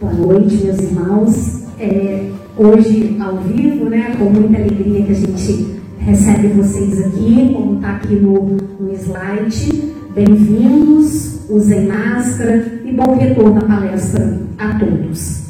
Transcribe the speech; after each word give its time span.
Boa 0.00 0.12
noite, 0.12 0.56
meus 0.64 0.78
irmãos. 0.78 1.64
É, 1.80 2.30
hoje, 2.56 3.16
ao 3.20 3.38
vivo, 3.38 3.86
né, 3.86 4.14
com 4.16 4.26
muita 4.26 4.56
alegria 4.56 5.02
que 5.02 5.12
a 5.12 5.14
gente 5.14 5.80
recebe 5.98 6.48
vocês 6.48 7.04
aqui, 7.04 7.52
como 7.52 7.76
está 7.76 7.96
aqui 7.96 8.14
no, 8.14 8.56
no 8.80 8.94
slide. 8.94 9.94
Bem-vindos, 10.14 11.48
usem 11.50 11.86
máscara 11.86 12.80
e 12.84 12.92
bom 12.92 13.16
retorno 13.16 13.58
à 13.58 13.64
palestra 13.64 14.40
a 14.56 14.78
todos. 14.78 15.48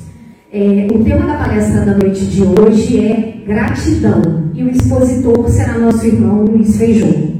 É, 0.50 0.88
o 0.90 1.04
tema 1.04 1.26
da 1.26 1.34
palestra 1.34 1.84
da 1.84 1.98
noite 1.98 2.24
de 2.24 2.42
hoje 2.42 3.04
é 3.06 3.42
gratidão 3.46 4.50
e 4.54 4.62
o 4.62 4.70
expositor 4.70 5.48
será 5.50 5.78
nosso 5.78 6.06
irmão 6.06 6.44
Luiz 6.44 6.78
Feijão. 6.78 7.32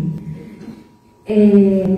É, 1.27 1.96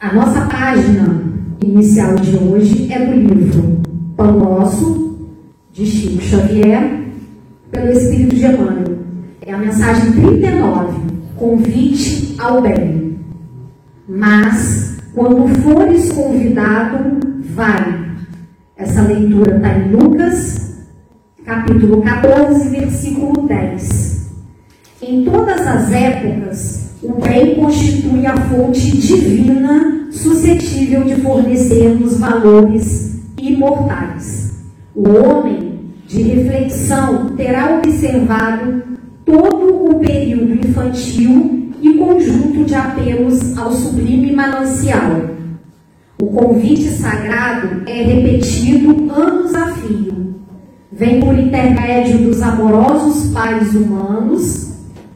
a 0.00 0.14
nossa 0.14 0.46
página 0.46 1.29
inicial 1.64 2.14
de 2.16 2.36
hoje 2.36 2.92
é 2.92 3.04
do 3.04 3.12
livro 3.12 3.80
Pão 4.16 4.38
Nosso, 4.38 5.18
de 5.72 5.86
Chico 5.86 6.22
Xavier, 6.22 7.02
pelo 7.70 7.90
Espírito 7.90 8.34
de 8.34 8.46
Emmanuel. 8.46 8.98
É 9.42 9.52
a 9.52 9.58
mensagem 9.58 10.12
39, 10.12 11.00
convite 11.36 12.34
ao 12.38 12.62
bem. 12.62 13.18
Mas, 14.08 14.98
quando 15.14 15.48
fores 15.60 16.10
convidado, 16.12 17.20
vai. 17.54 18.10
Essa 18.76 19.02
leitura 19.02 19.56
está 19.56 19.78
em 19.78 19.92
Lucas, 19.92 20.78
capítulo 21.44 22.02
14, 22.02 22.68
versículo 22.70 23.46
10. 23.46 24.30
Em 25.02 25.24
todas 25.24 25.66
as 25.66 25.92
épocas, 25.92 26.89
o 27.02 27.14
bem 27.14 27.54
constitui 27.54 28.26
a 28.26 28.36
fonte 28.36 28.96
divina 28.98 30.08
suscetível 30.10 31.04
de 31.04 31.16
fornecer-nos 31.16 32.18
valores 32.18 33.18
imortais. 33.38 34.52
O 34.94 35.08
homem 35.08 35.80
de 36.06 36.22
reflexão 36.22 37.30
terá 37.36 37.78
observado 37.78 38.82
todo 39.24 39.90
o 39.90 39.98
período 40.00 40.54
infantil 40.54 41.72
e 41.80 41.94
conjunto 41.94 42.64
de 42.64 42.74
apelos 42.74 43.56
ao 43.56 43.72
sublime 43.72 44.32
manancial. 44.32 45.30
O 46.20 46.26
convite 46.26 46.90
sagrado 46.90 47.82
é 47.86 48.02
repetido 48.02 49.10
anos 49.10 49.54
a 49.54 49.68
fio. 49.68 50.34
Vem 50.92 51.20
por 51.20 51.38
intermédio 51.38 52.18
dos 52.18 52.42
amorosos 52.42 53.32
pais 53.32 53.74
humanos 53.74 54.69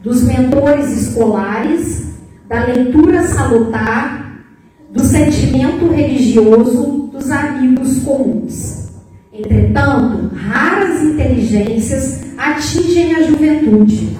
dos 0.05 0.21
mentores 0.21 0.91
escolares, 0.91 2.05
da 2.47 2.63
leitura 2.65 3.23
salutar, 3.23 4.45
do 4.91 5.03
sentimento 5.03 5.87
religioso 5.91 7.09
dos 7.11 7.31
amigos 7.31 8.03
comuns. 8.03 8.91
Entretanto, 9.33 10.29
raras 10.35 11.01
inteligências 11.01 12.21
atingem 12.37 13.15
a 13.15 13.23
juventude, 13.23 14.15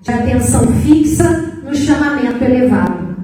de 0.00 0.10
atenção 0.10 0.66
fixa 0.78 1.60
no 1.62 1.74
chamamento 1.74 2.42
elevado. 2.42 3.14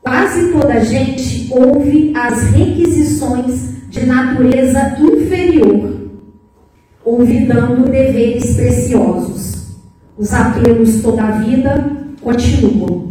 Quase 0.00 0.50
toda 0.52 0.72
a 0.72 0.80
gente 0.84 1.52
ouve 1.52 2.14
as 2.16 2.44
requisições 2.44 3.90
de 3.90 4.06
natureza 4.06 4.96
inferior, 4.98 6.00
olvidando 7.04 7.90
deveres 7.90 8.56
preciosos 8.56 9.59
os 10.20 10.34
apelos 10.34 11.00
toda 11.00 11.22
a 11.22 11.30
vida 11.30 11.96
continuam. 12.20 13.08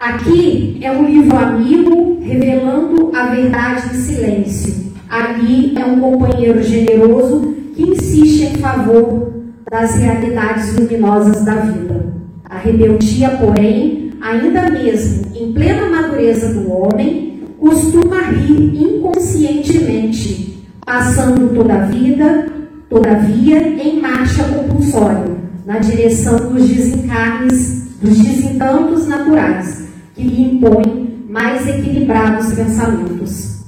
Aqui 0.00 0.78
é 0.80 0.90
um 0.90 1.04
livro 1.04 1.36
amigo 1.36 2.18
revelando 2.22 3.10
a 3.14 3.26
verdade 3.26 3.94
em 3.94 4.00
silêncio. 4.00 4.92
Ali 5.06 5.74
é 5.76 5.84
um 5.84 6.00
companheiro 6.00 6.62
generoso 6.62 7.54
que 7.74 7.82
insiste 7.82 8.44
em 8.44 8.56
favor 8.56 9.34
das 9.70 9.96
realidades 9.96 10.74
luminosas 10.74 11.44
da 11.44 11.56
vida. 11.56 12.06
A 12.46 12.56
rebeldia, 12.56 13.28
porém, 13.32 14.14
ainda 14.22 14.70
mesmo 14.70 15.26
em 15.36 15.52
plena 15.52 15.90
madureza 15.90 16.54
do 16.54 16.72
homem, 16.72 17.42
costuma 17.60 18.30
rir 18.30 18.82
inconscientemente, 18.82 20.64
passando 20.86 21.54
toda 21.54 21.74
a 21.74 21.84
vida 21.84 22.57
todavia 22.88 23.58
em 23.82 24.00
marcha 24.00 24.44
compulsória, 24.44 25.36
na 25.66 25.78
direção 25.78 26.52
dos 26.52 26.68
desencarnes, 26.68 27.88
dos 28.00 28.18
desencantos 28.18 29.06
naturais, 29.06 29.84
que 30.14 30.22
lhe 30.22 30.42
impõem 30.54 31.24
mais 31.28 31.66
equilibrados 31.68 32.54
pensamentos. 32.54 33.58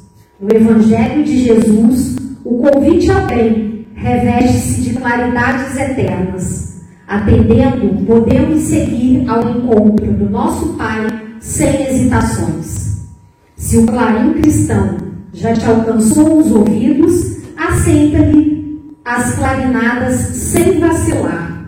No 0.41 0.51
Evangelho 0.55 1.23
de 1.23 1.45
Jesus, 1.45 2.17
o 2.45 2.59
convite 2.59 3.11
ao 3.11 3.27
bem 3.27 3.87
reveste-se 3.95 4.81
de 4.81 4.95
claridades 4.95 5.77
eternas. 5.77 6.81
Atendendo, 7.07 8.07
podemos 8.07 8.63
seguir 8.63 9.29
ao 9.29 9.51
encontro 9.51 10.13
do 10.13 10.31
nosso 10.31 10.75
Pai 10.75 11.07
sem 11.41 11.87
hesitações. 11.87 13.09
Se 13.57 13.77
o 13.77 13.87
clarim 13.87 14.33
cristão 14.35 14.97
já 15.35 15.53
te 15.53 15.67
alcançou 15.67 16.39
os 16.39 16.51
ouvidos, 16.51 17.39
aceita-lhe 17.57 18.60
as 19.05 19.35
clarinadas 19.35 20.15
sem 20.15 20.79
vacilar. 20.79 21.65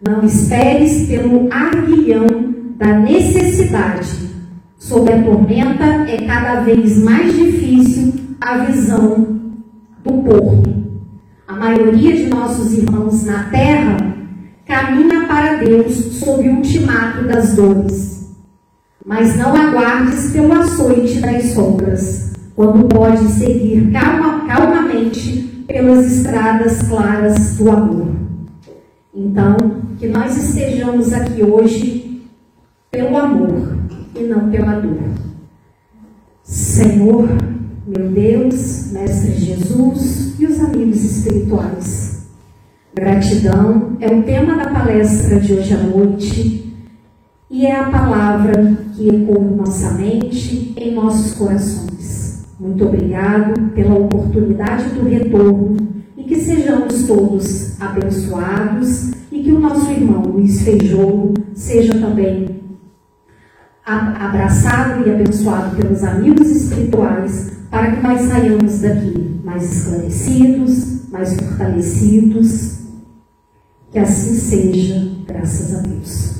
Não 0.00 0.24
esperes 0.24 1.06
pelo 1.06 1.48
arguilhão 1.52 2.26
da 2.76 2.98
necessidade. 2.98 4.30
Sob 4.76 5.12
a 5.12 5.22
tormenta 5.22 5.84
é 6.08 6.26
cada 6.26 6.60
vez 6.60 6.98
mais 6.98 7.32
difícil 7.34 8.14
a 8.40 8.58
visão 8.58 9.40
do 10.04 10.12
porto. 10.24 10.82
A 11.46 11.54
maioria 11.54 12.16
de 12.16 12.28
nossos 12.28 12.72
irmãos 12.72 13.24
na 13.24 13.44
terra 13.44 13.96
caminha 14.66 15.26
para 15.28 15.56
Deus 15.56 15.94
sob 16.16 16.48
o 16.48 16.56
ultimato 16.56 17.24
das 17.24 17.54
dores. 17.54 18.34
Mas 19.04 19.36
não 19.36 19.54
aguardes 19.54 20.32
pelo 20.32 20.52
açoite 20.52 21.20
das 21.20 21.44
sombras, 21.52 22.32
quando 22.56 22.88
pode 22.88 23.24
seguir 23.28 23.90
calma, 23.92 24.46
calmamente 24.46 25.51
pelas 25.66 26.10
estradas 26.10 26.82
claras 26.82 27.56
do 27.56 27.70
amor. 27.70 28.08
Então, 29.14 29.56
que 29.98 30.08
nós 30.08 30.36
estejamos 30.36 31.12
aqui 31.12 31.42
hoje 31.42 32.22
pelo 32.90 33.16
amor 33.16 33.76
e 34.14 34.22
não 34.24 34.50
pela 34.50 34.80
dor. 34.80 35.00
Senhor, 36.42 37.28
meu 37.86 38.08
Deus, 38.10 38.92
Mestre 38.92 39.32
Jesus 39.32 40.34
e 40.38 40.46
os 40.46 40.60
amigos 40.60 41.02
espirituais. 41.04 42.26
Gratidão 42.94 43.96
é 44.00 44.08
o 44.08 44.22
tema 44.22 44.56
da 44.56 44.70
palestra 44.70 45.40
de 45.40 45.54
hoje 45.54 45.72
à 45.72 45.78
noite 45.78 46.74
e 47.50 47.66
é 47.66 47.76
a 47.76 47.90
palavra 47.90 48.76
que 48.94 49.08
ecoa 49.08 49.44
em 49.44 49.56
nossa 49.56 49.92
mente, 49.92 50.74
em 50.76 50.94
nossos 50.94 51.34
corações. 51.34 51.91
Muito 52.62 52.84
obrigado 52.84 53.60
pela 53.72 53.96
oportunidade 53.96 54.90
do 54.90 55.02
retorno 55.08 55.76
e 56.16 56.22
que 56.22 56.36
sejamos 56.36 57.08
todos 57.08 57.80
abençoados 57.80 59.10
e 59.32 59.42
que 59.42 59.50
o 59.50 59.58
nosso 59.58 59.90
irmão 59.90 60.22
Luiz 60.22 60.62
Feijolo 60.62 61.34
seja 61.54 61.98
também 61.98 62.62
abraçado 63.84 65.04
e 65.04 65.10
abençoado 65.10 65.74
pelos 65.74 66.04
amigos 66.04 66.48
espirituais 66.50 67.50
para 67.68 67.96
que 67.96 68.02
nós 68.06 68.20
saiamos 68.20 68.78
daqui 68.78 69.40
mais 69.42 69.78
esclarecidos, 69.78 71.10
mais 71.10 71.34
fortalecidos. 71.34 72.78
Que 73.90 73.98
assim 73.98 74.34
seja, 74.34 75.10
graças 75.26 75.74
a 75.74 75.80
Deus. 75.80 76.31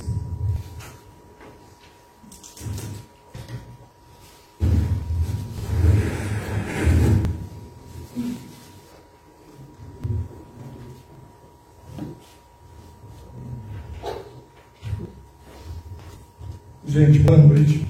Gente, 16.92 17.20
boa 17.20 17.38
noite. 17.38 17.86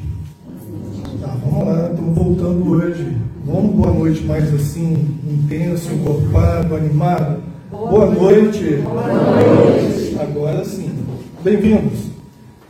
Tá, 1.21 1.37
vamos 1.45 1.67
lá, 1.67 1.91
estamos 1.91 2.15
voltando 2.17 2.71
hoje. 2.71 3.17
Vamos 3.45 3.75
boa 3.75 3.93
noite 3.93 4.23
mais 4.23 4.55
assim, 4.55 5.19
intenso, 5.29 5.93
encorpado, 5.93 6.77
animado. 6.77 7.43
Boa, 7.69 7.89
boa 7.89 8.13
noite. 8.13 8.63
noite. 8.63 8.83
Boa 8.83 9.13
noite. 9.13 10.17
Agora 10.21 10.65
sim. 10.65 10.95
Bem-vindos. 11.43 12.11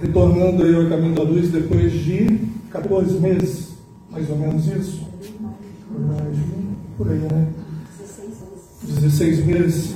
Retornando 0.00 0.62
aí 0.62 0.74
ao 0.74 0.88
caminho 0.88 1.14
da 1.14 1.22
luz 1.22 1.50
depois 1.50 1.92
de 1.92 2.38
14 2.70 3.20
meses, 3.20 3.74
mais 4.10 4.30
ou 4.30 4.38
menos 4.38 4.66
isso. 4.68 5.06
Por 6.96 7.10
aí, 7.10 7.18
né? 7.18 7.46
16 8.84 9.44
meses. 9.44 9.94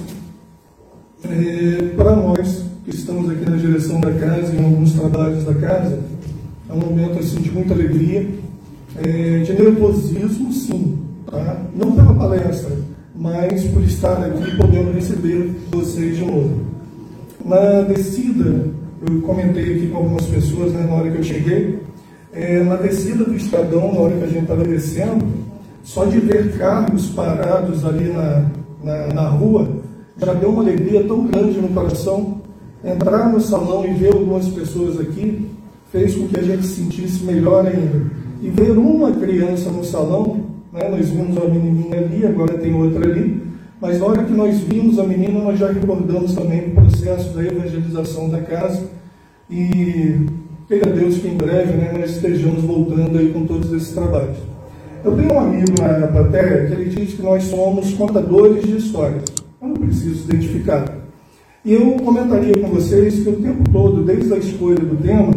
É, 1.25 1.95
para 1.97 2.15
nós 2.15 2.63
que 2.85 2.91
estamos 2.91 3.31
aqui 3.31 3.49
na 3.49 3.57
direção 3.57 3.99
da 4.03 4.13
casa, 4.13 4.55
em 4.55 4.63
alguns 4.63 4.93
trabalhos 4.93 5.43
da 5.45 5.55
casa, 5.55 5.99
um 6.77 6.91
momento 6.91 7.19
assim, 7.19 7.41
de 7.41 7.51
muita 7.51 7.75
alegria, 7.75 8.29
é, 8.97 9.39
de 9.39 9.53
nervosismo, 9.53 10.53
sim, 10.53 10.99
tá? 11.31 11.63
não 11.75 11.93
pela 11.93 12.15
palestra, 12.15 12.77
mas 13.15 13.65
por 13.65 13.83
estar 13.83 14.23
aqui 14.25 14.57
podendo 14.57 14.93
receber 14.93 15.51
vocês 15.71 16.17
de 16.17 16.25
novo. 16.25 16.61
Na 17.45 17.83
descida, 17.83 18.67
eu 19.09 19.23
comentei 19.23 19.77
aqui 19.77 19.89
com 19.89 19.99
algumas 19.99 20.27
pessoas 20.27 20.73
né, 20.73 20.87
na 20.87 20.95
hora 20.95 21.11
que 21.11 21.19
eu 21.19 21.23
cheguei, 21.23 21.79
é, 22.33 22.63
na 22.63 22.77
descida 22.77 23.25
do 23.25 23.35
Estadão, 23.35 23.93
na 23.95 24.01
hora 24.01 24.17
que 24.17 24.25
a 24.25 24.29
gente 24.29 24.43
estava 24.43 24.65
descendo, 24.65 25.25
só 25.83 26.05
de 26.05 26.19
ver 26.19 26.59
carros 26.59 27.07
parados 27.11 27.85
ali 27.85 28.13
na, 28.13 28.51
na, 28.83 29.07
na 29.15 29.29
rua, 29.29 29.69
já 30.19 30.35
deu 30.35 30.51
uma 30.51 30.63
alegria 30.63 31.05
tão 31.05 31.27
grande 31.27 31.61
no 31.61 31.69
coração. 31.69 32.41
Entrar 32.85 33.31
no 33.31 33.41
salão 33.41 33.85
e 33.87 33.95
ver 33.95 34.13
algumas 34.13 34.49
pessoas 34.49 35.01
aqui 35.01 35.56
fez 35.91 36.15
com 36.15 36.27
que 36.27 36.39
a 36.39 36.43
gente 36.43 36.67
se 36.67 36.83
sentisse 36.83 37.25
melhor 37.25 37.67
ainda. 37.67 38.11
E 38.43 38.51
ver 38.51 38.77
uma 38.77 39.13
criança 39.13 39.71
no 39.71 39.85
salão, 39.85 40.45
né, 40.73 40.89
nós 40.89 41.09
vimos 41.09 41.37
uma 41.37 41.49
menininha 41.49 41.99
ali, 41.99 42.27
agora 42.27 42.59
tem 42.59 42.75
outra 42.75 43.05
ali, 43.05 43.43
mas 43.81 43.99
na 43.99 44.07
hora 44.07 44.25
que 44.25 44.33
nós 44.33 44.59
vimos 44.61 44.99
a 44.99 45.05
menina, 45.05 45.41
nós 45.41 45.59
já 45.59 45.71
recordamos 45.71 46.35
também 46.35 46.69
o 46.69 46.71
processo 46.71 47.35
da 47.35 47.43
evangelização 47.43 48.29
da 48.29 48.41
casa 48.41 48.85
e 49.51 50.27
queira 50.67 50.91
Deus 50.91 51.19
que 51.19 51.29
em 51.29 51.37
breve 51.37 51.75
né, 51.75 51.93
nós 51.99 52.11
estejamos 52.11 52.63
voltando 52.63 53.17
aí 53.19 53.33
com 53.33 53.47
todos 53.47 53.73
esses 53.73 53.93
trabalhos. 53.93 54.37
Eu 55.05 55.15
tenho 55.15 55.33
um 55.33 55.39
amigo 55.39 55.73
na 55.81 56.07
plateia 56.09 56.67
que 56.67 56.73
ele 56.73 56.91
diz 56.91 57.15
que 57.15 57.23
nós 57.23 57.45
somos 57.45 57.93
contadores 57.95 58.65
de 58.65 58.77
histórias. 58.77 59.25
Eu 59.63 59.69
não 59.69 59.77
preciso 59.77 60.25
identificar. 60.25 60.85
E 61.65 61.73
eu 61.73 61.93
comentaria 62.03 62.57
com 62.59 62.69
vocês 62.69 63.23
que 63.23 63.29
o 63.29 63.37
tempo 63.37 63.71
todo, 63.71 64.03
desde 64.03 64.33
a 64.33 64.37
escolha 64.37 64.81
do 64.81 64.97
tema, 64.97 65.33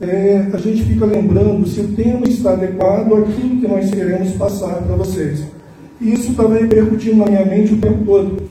é, 0.00 0.48
a 0.52 0.56
gente 0.56 0.82
fica 0.84 1.04
lembrando 1.04 1.66
se 1.68 1.80
o 1.80 1.88
tema 1.88 2.26
está 2.26 2.52
adequado 2.52 3.12
àquilo 3.12 3.60
que 3.60 3.68
nós 3.68 3.90
queremos 3.90 4.32
passar 4.32 4.76
para 4.76 4.96
vocês. 4.96 5.44
E 6.00 6.14
isso 6.14 6.30
estava 6.30 6.54
repercutindo 6.54 7.16
na 7.16 7.26
minha 7.26 7.44
mente 7.44 7.74
o 7.74 7.78
tempo 7.78 8.04
todo. 8.06 8.42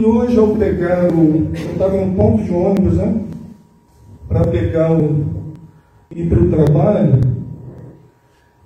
E 0.00 0.04
hoje, 0.04 0.38
ao 0.38 0.56
pegar 0.56 1.12
o. 1.12 1.48
Eu 1.54 1.72
estava 1.72 1.96
em 1.96 2.08
um 2.08 2.14
ponto 2.14 2.42
de 2.42 2.50
ônibus, 2.50 2.94
né? 2.94 3.20
Para 4.26 4.44
pegar 4.46 4.92
o. 4.92 5.26
ir 6.10 6.26
para 6.26 6.40
o 6.40 6.48
trabalho, 6.48 7.20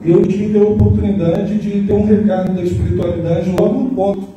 eu 0.00 0.24
tive 0.26 0.60
a 0.60 0.62
oportunidade 0.62 1.58
de 1.58 1.86
ter 1.86 1.92
um 1.92 2.06
recado 2.06 2.54
da 2.54 2.62
espiritualidade 2.62 3.50
logo 3.50 3.80
no 3.80 3.90
ponto. 3.90 4.28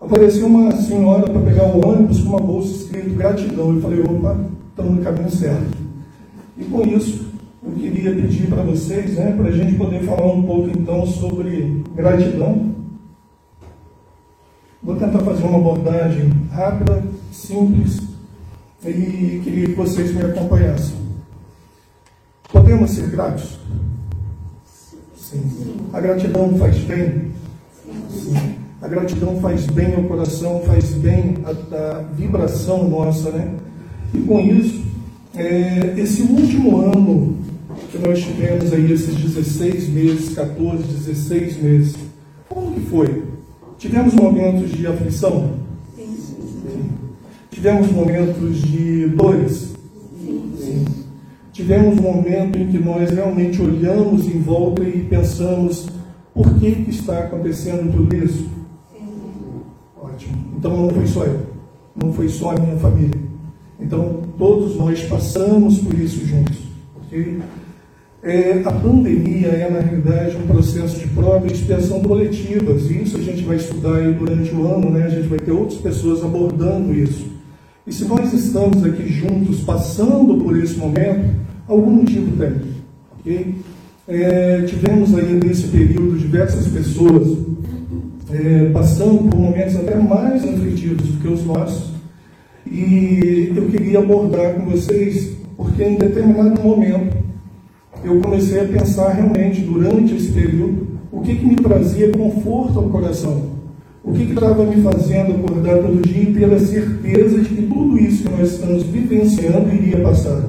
Apareceu 0.00 0.46
uma 0.46 0.72
senhora 0.72 1.30
para 1.30 1.42
pegar 1.42 1.76
o 1.76 1.86
ônibus 1.86 2.22
com 2.22 2.30
uma 2.30 2.40
bolsa 2.40 2.74
escrito 2.74 3.10
gratidão. 3.10 3.74
Eu 3.74 3.82
falei, 3.82 4.00
opa, 4.00 4.40
estamos 4.70 4.94
no 4.94 5.02
caminho 5.02 5.30
certo. 5.30 5.87
E 6.58 6.64
com 6.64 6.82
isso, 6.82 7.28
eu 7.62 7.72
queria 7.72 8.14
pedir 8.14 8.48
para 8.48 8.62
vocês, 8.62 9.14
né, 9.14 9.32
para 9.36 9.48
a 9.48 9.52
gente 9.52 9.76
poder 9.76 10.02
falar 10.02 10.32
um 10.32 10.42
pouco 10.42 10.70
então 10.70 11.06
sobre 11.06 11.82
gratidão. 11.94 12.74
Vou 14.82 14.96
tentar 14.96 15.20
fazer 15.20 15.44
uma 15.44 15.58
abordagem 15.58 16.30
rápida, 16.50 17.04
simples, 17.32 18.00
e 18.84 19.40
queria 19.44 19.66
que 19.66 19.74
vocês 19.74 20.14
me 20.14 20.22
acompanhassem. 20.22 20.96
Podemos 22.52 22.90
ser 22.90 23.08
gratos? 23.10 23.58
Sim. 25.16 25.42
A 25.92 26.00
gratidão 26.00 26.56
faz 26.56 26.78
bem? 26.78 27.32
Sim. 28.08 28.54
A 28.80 28.88
gratidão 28.88 29.40
faz 29.40 29.66
bem 29.66 29.94
ao 29.94 30.04
coração, 30.04 30.62
faz 30.64 30.92
bem 30.92 31.34
à, 31.44 32.02
vibração 32.14 32.88
nossa, 32.88 33.30
né? 33.30 33.54
E 34.14 34.20
com 34.20 34.40
isso, 34.40 34.87
é, 35.38 35.94
esse 35.96 36.22
último 36.22 36.80
ano 36.80 37.36
que 37.92 37.98
nós 37.98 38.20
tivemos 38.20 38.72
aí, 38.72 38.92
esses 38.92 39.14
16 39.14 39.88
meses, 39.88 40.34
14, 40.34 40.82
16 40.82 41.62
meses, 41.62 41.96
como 42.48 42.74
que 42.74 42.80
foi? 42.80 43.22
Tivemos 43.78 44.14
momentos 44.14 44.72
de 44.72 44.86
aflição? 44.86 45.54
Sim. 45.94 46.16
Sim. 46.16 46.90
Tivemos 47.50 47.90
momentos 47.92 48.62
de 48.62 49.06
dores? 49.10 49.74
Sim. 50.20 50.52
Sim. 50.58 50.84
Tivemos 51.52 51.98
um 51.98 52.02
momento 52.02 52.58
em 52.58 52.66
que 52.66 52.78
nós 52.78 53.08
realmente 53.10 53.62
olhamos 53.62 54.26
em 54.26 54.40
volta 54.40 54.82
e 54.82 55.06
pensamos 55.08 55.88
por 56.34 56.52
que, 56.58 56.72
que 56.72 56.90
está 56.90 57.20
acontecendo 57.20 57.92
tudo 57.92 58.16
isso? 58.16 58.48
Sim. 58.92 59.08
Ótimo. 59.96 60.36
Então 60.58 60.76
não 60.76 60.90
foi 60.90 61.06
só 61.06 61.24
eu, 61.24 61.40
não 61.94 62.12
foi 62.12 62.28
só 62.28 62.50
a 62.50 62.54
minha 62.54 62.76
família. 62.76 63.27
Então 63.80 64.22
todos 64.36 64.76
nós 64.76 65.02
passamos 65.02 65.78
por 65.78 65.94
isso 65.98 66.26
juntos. 66.26 66.56
Okay? 67.06 67.38
É, 68.22 68.62
a 68.64 68.72
pandemia 68.72 69.48
é, 69.48 69.70
na 69.70 69.80
realidade, 69.80 70.36
um 70.36 70.46
processo 70.46 70.98
de 70.98 71.06
prova 71.08 71.46
e 71.46 71.52
expiação 71.52 72.00
coletivas, 72.00 72.90
e 72.90 73.02
isso 73.02 73.16
a 73.16 73.22
gente 73.22 73.44
vai 73.44 73.56
estudar 73.56 73.96
aí 73.96 74.12
durante 74.12 74.52
o 74.52 74.66
ano, 74.66 74.90
né? 74.90 75.04
a 75.04 75.08
gente 75.08 75.28
vai 75.28 75.38
ter 75.38 75.52
outras 75.52 75.80
pessoas 75.80 76.24
abordando 76.24 76.92
isso. 76.92 77.26
E 77.86 77.92
se 77.92 78.04
nós 78.06 78.32
estamos 78.32 78.84
aqui 78.84 79.08
juntos, 79.08 79.60
passando 79.60 80.42
por 80.42 80.58
esse 80.58 80.76
momento, 80.76 81.30
algum 81.68 81.92
motivo 81.92 82.36
tem. 82.36 82.52
Okay? 83.20 83.54
É, 84.08 84.62
tivemos 84.62 85.14
aí 85.14 85.34
nesse 85.34 85.68
período 85.68 86.18
diversas 86.18 86.66
pessoas 86.66 87.38
é, 88.30 88.70
passando 88.72 89.30
por 89.30 89.38
momentos 89.38 89.76
até 89.76 89.96
mais 89.96 90.44
aflitivos 90.44 91.08
do 91.08 91.20
que 91.20 91.28
os 91.28 91.44
nossos, 91.44 91.92
e 92.66 93.52
eu 93.54 93.66
queria 93.66 93.98
abordar 93.98 94.54
com 94.54 94.70
vocês, 94.70 95.36
porque 95.56 95.82
em 95.82 95.96
determinado 95.96 96.60
momento, 96.62 97.16
eu 98.04 98.20
comecei 98.20 98.60
a 98.60 98.64
pensar 98.64 99.10
realmente 99.10 99.60
durante 99.60 100.14
esse 100.14 100.32
período 100.32 100.86
o 101.10 101.20
que, 101.20 101.34
que 101.34 101.46
me 101.46 101.56
trazia 101.56 102.10
conforto 102.10 102.78
ao 102.78 102.88
coração. 102.90 103.58
O 104.04 104.12
que 104.12 104.22
estava 104.22 104.64
me 104.64 104.80
fazendo 104.82 105.34
acordar 105.34 105.78
todo 105.78 106.00
dia 106.00 106.22
e 106.22 106.32
ter 106.32 106.52
a 106.52 106.58
certeza 106.58 107.38
de 107.40 107.48
que 107.48 107.62
tudo 107.62 107.98
isso 107.98 108.22
que 108.22 108.30
nós 108.30 108.52
estamos 108.52 108.84
vivenciando 108.84 109.74
iria 109.74 110.00
passar. 110.00 110.44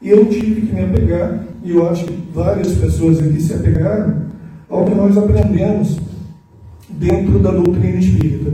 E 0.00 0.10
eu 0.10 0.26
tive 0.26 0.62
que 0.62 0.72
me 0.72 0.84
apegar, 0.84 1.44
e 1.64 1.70
eu 1.70 1.88
acho 1.88 2.04
que 2.04 2.22
várias 2.32 2.76
pessoas 2.76 3.18
aqui 3.18 3.40
se 3.42 3.52
apegaram, 3.52 4.28
ao 4.68 4.84
que 4.84 4.94
nós 4.94 5.18
aprendemos 5.18 5.98
dentro 6.88 7.38
da 7.40 7.50
doutrina 7.50 7.98
espírita. 7.98 8.52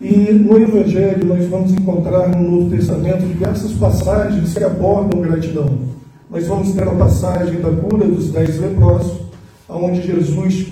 E 0.00 0.32
no 0.32 0.58
Evangelho 0.58 1.26
nós 1.26 1.46
vamos 1.46 1.72
encontrar 1.72 2.28
no 2.28 2.50
Novo 2.50 2.70
Testamento 2.70 3.26
diversas 3.26 3.72
passagens 3.72 4.54
que 4.54 4.64
abordam 4.64 5.20
gratidão 5.20 5.90
nós 6.30 6.46
vamos 6.46 6.72
ter 6.74 6.84
a 6.84 6.92
passagem 6.92 7.60
da 7.60 7.70
cura 7.70 8.06
dos 8.06 8.30
dez 8.30 8.56
leprosos, 8.60 9.18
onde 9.68 10.00
Jesus 10.00 10.68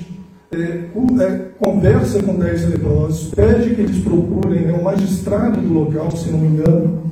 é, 0.52 0.56
é, 0.56 1.47
conversa 1.58 2.23
com 2.23 2.37
dez 2.37 2.64
leprosos, 2.70 3.35
pede 3.35 3.75
que 3.75 3.80
eles 3.80 3.99
procurem 3.99 4.66
né, 4.66 4.73
o 4.73 4.85
magistrado 4.85 5.61
do 5.61 5.75
local, 5.75 6.12
se 6.12 6.30
não 6.30 6.38
me 6.38 6.47
engano, 6.47 7.02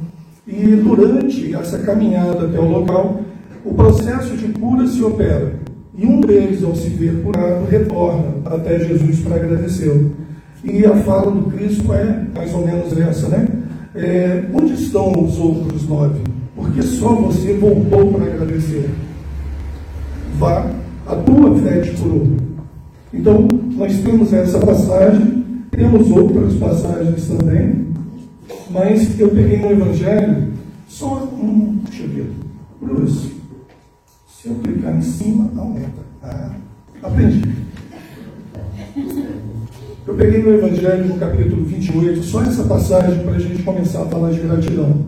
e 0.47 0.77
durante 0.77 1.53
essa 1.57 1.79
caminhada 1.81 2.47
até 2.47 2.61
o 2.61 2.69
local, 2.69 3.21
o 3.65 3.75
processo 3.75 4.37
de 4.37 4.47
cura 4.53 4.87
se 4.87 5.03
opera. 5.03 5.55
E 5.99 6.07
um 6.07 6.21
deles, 6.21 6.63
ao 6.63 6.77
se 6.77 6.89
ver 6.91 7.23
curado, 7.25 7.67
retorna 7.69 8.29
até 8.45 8.79
Jesus 8.79 9.21
para 9.21 9.37
agradecê-lo. 9.37 10.13
E 10.65 10.85
a 10.85 10.97
fala 10.97 11.31
do 11.31 11.51
Cristo 11.51 11.93
é 11.93 12.27
mais 12.35 12.53
ou 12.53 12.67
menos 12.67 12.97
essa, 12.99 13.29
né? 13.29 13.47
É, 13.95 14.45
onde 14.53 14.75
estão 14.75 15.13
os 15.13 15.39
outros 15.39 15.89
nove? 15.89 16.21
porque 16.57 16.83
só 16.83 17.15
você 17.15 17.53
voltou 17.53 18.13
para 18.13 18.25
agradecer. 18.25 18.91
Vá, 20.39 20.71
a 21.07 21.15
tua 21.17 21.55
fé 21.61 21.81
te 21.83 21.91
curou. 21.93 22.29
Então, 23.13 23.47
nós 23.77 23.99
temos 24.01 24.33
essa 24.33 24.59
passagem, 24.59 25.45
temos 25.71 26.11
outras 26.11 26.55
passagens 26.55 27.29
também, 27.29 27.87
mas 28.71 29.21
eu 29.21 29.29
peguei 29.29 29.59
no 29.59 29.71
Evangelho 29.71 30.53
só 30.89 31.23
um. 31.25 31.79
Deixa 31.89 32.05
eu 32.05 32.09
ver. 32.09 32.33
Bruce, 32.81 33.33
se 34.29 34.49
eu 34.49 34.55
clicar 34.57 34.97
em 34.97 35.03
cima, 35.03 35.51
aumenta. 35.57 36.07
Ah, 36.23 36.53
aprendi. 37.03 37.43
Eu 40.07 40.15
peguei 40.15 40.41
no 40.41 40.55
Evangelho, 40.55 41.09
no 41.09 41.17
capítulo 41.17 41.65
28, 41.65 42.23
só 42.23 42.41
essa 42.43 42.63
passagem 42.63 43.25
para 43.25 43.33
a 43.33 43.39
gente 43.41 43.65
começar 43.65 44.03
a 44.03 44.07
falar 44.07 44.31
de 44.31 44.39
gratidão. 44.39 45.05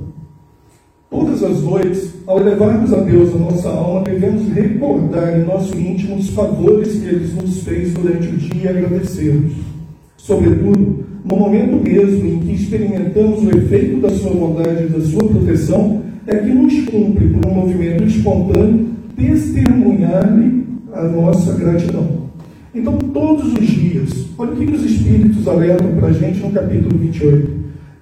Todas 1.09 1.40
as 1.45 1.62
noites, 1.62 2.14
ao 2.26 2.40
levarmos 2.43 2.93
a 2.93 3.00
Deus 3.02 3.33
a 3.33 3.38
nossa 3.38 3.69
alma, 3.69 4.02
devemos 4.02 4.52
recordar 4.52 5.38
em 5.38 5.45
nosso 5.45 5.78
íntimo 5.78 6.17
os 6.17 6.31
favores 6.31 6.99
que 6.99 7.07
Ele 7.07 7.33
nos 7.40 7.62
fez 7.62 7.95
durante 7.95 8.26
o 8.26 8.37
dia 8.37 8.73
e 8.73 8.76
agradecê-los. 8.76 9.52
Sobretudo, 10.17 11.07
no 11.25 11.37
momento 11.37 11.76
mesmo 11.76 12.26
em 12.26 12.40
que 12.40 12.55
experimentamos 12.55 13.45
o 13.45 13.57
efeito 13.57 14.00
da 14.00 14.11
Sua 14.11 14.35
bondade 14.35 14.83
e 14.83 14.88
da 14.88 15.00
Sua 15.00 15.28
proteção, 15.28 16.02
é 16.26 16.38
que 16.38 16.50
nos 16.50 16.75
cumpre, 16.87 17.28
por 17.28 17.47
um 17.47 17.55
movimento 17.55 18.02
espontâneo, 18.02 18.88
testemunhar-lhe 19.17 20.67
a 20.93 21.05
nossa 21.05 21.52
gratidão. 21.52 22.27
Então, 22.75 22.99
todos 22.99 23.53
os 23.53 23.67
dias, 23.67 24.27
olha 24.37 24.53
o 24.53 24.57
que 24.57 24.65
os 24.73 24.85
Espíritos 24.85 25.49
alertam 25.49 25.95
para 25.97 26.09
a 26.09 26.13
gente 26.13 26.41
no 26.41 26.51
capítulo 26.51 26.99
28 26.99 27.59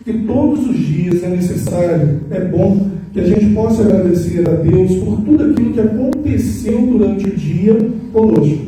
que 0.07 0.13
todos 0.19 0.65
os 0.69 0.77
dias 0.77 1.21
é 1.25 1.29
necessário, 1.29 2.21
é 2.31 2.41
bom 2.45 2.91
que 3.13 3.19
a 3.19 3.27
gente 3.27 3.53
possa 3.53 3.83
agradecer 3.83 4.49
a 4.49 4.53
Deus 4.53 4.95
por 4.99 5.21
tudo 5.23 5.51
aquilo 5.51 5.73
que 5.73 5.81
aconteceu 5.81 6.81
durante 6.87 7.27
o 7.27 7.37
dia 7.37 7.77
conosco. 8.13 8.67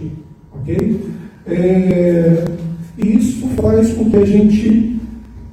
Ok? 0.52 1.00
É, 1.46 2.44
e 2.98 3.16
isso 3.16 3.46
faz 3.62 3.92
com 3.92 4.10
que 4.10 4.16
a 4.16 4.24
gente 4.24 4.96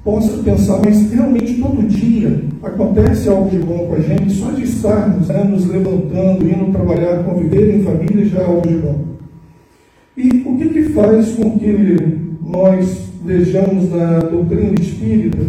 possa 0.04 0.42
pensar, 0.42 0.82
mas 0.84 1.12
realmente 1.12 1.54
todo 1.62 1.88
dia 1.88 2.42
acontece 2.64 3.30
algo 3.30 3.48
de 3.52 3.60
bom 3.60 3.86
com 3.86 3.96
a 3.96 4.00
gente, 4.00 4.34
só 4.34 4.50
de 4.50 4.64
estarmos 4.64 5.28
né, 5.28 5.44
nos 5.44 5.68
levantando, 5.68 6.50
indo 6.50 6.72
trabalhar, 6.72 7.24
conviver 7.24 7.75
em 7.75 7.84
família 7.84 8.25
já 8.25 8.40
é 8.40 8.46
algo 8.46 8.68
de 8.68 8.74
bom. 8.74 9.14
E 10.17 10.29
o 10.45 10.55
que, 10.57 10.69
que 10.69 10.84
faz 10.93 11.31
com 11.34 11.60
que 11.60 11.98
nós 12.41 13.00
vejamos 13.25 13.89
na 13.91 14.19
doutrina 14.19 14.74
espírita 14.79 15.45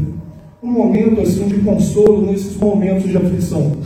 um 0.61 0.73
momento 0.73 1.20
assim 1.20 1.46
de 1.46 1.58
consolo 1.61 2.26
nesses 2.26 2.56
momentos 2.56 3.08
de 3.08 3.16
aflição? 3.16 3.76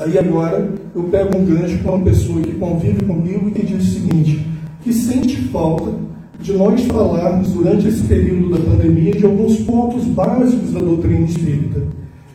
Aí 0.00 0.18
agora 0.18 0.72
eu 0.92 1.04
pego 1.04 1.38
um 1.38 1.44
gancho 1.44 1.78
com 1.84 1.90
uma 1.90 2.04
pessoa 2.04 2.40
que 2.40 2.52
convive 2.54 3.04
comigo 3.04 3.48
e 3.48 3.52
que 3.52 3.64
diz 3.64 3.80
o 3.80 3.90
seguinte, 3.92 4.44
que 4.82 4.92
sente 4.92 5.36
falta 5.50 5.92
de 6.40 6.52
nós 6.52 6.82
falarmos 6.86 7.52
durante 7.52 7.86
esse 7.86 8.02
período 8.02 8.50
da 8.50 8.58
pandemia 8.58 9.12
de 9.12 9.24
alguns 9.24 9.58
pontos 9.60 10.04
básicos 10.06 10.72
da 10.72 10.80
doutrina 10.80 11.26
espírita. 11.26 11.80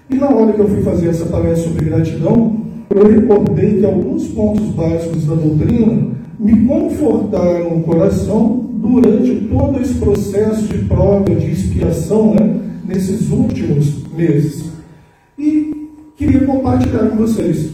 E 0.10 0.16
na 0.16 0.30
hora 0.30 0.54
que 0.54 0.62
eu 0.62 0.70
fui 0.70 0.82
fazer 0.84 1.10
essa 1.10 1.26
palestra 1.26 1.68
sobre 1.68 1.84
gratidão, 1.84 2.62
eu 2.90 3.12
recordei 3.12 3.80
que 3.80 3.86
alguns 3.86 4.26
pontos 4.28 4.68
básicos 4.68 5.26
da 5.26 5.36
doutrina 5.36 6.16
me 6.40 6.68
confortaram 6.68 7.78
o 7.78 7.84
coração 7.84 8.70
durante 8.74 9.48
todo 9.48 9.82
esse 9.82 9.96
processo 9.96 10.64
de 10.64 10.86
prova, 10.86 11.36
de 11.36 11.52
expiação, 11.52 12.36
né, 12.36 12.60
nesses 12.86 13.32
últimos 13.32 14.04
meses. 14.16 14.72
E 15.38 15.90
queria 16.16 16.46
compartilhar 16.46 17.10
com 17.10 17.18
vocês. 17.18 17.72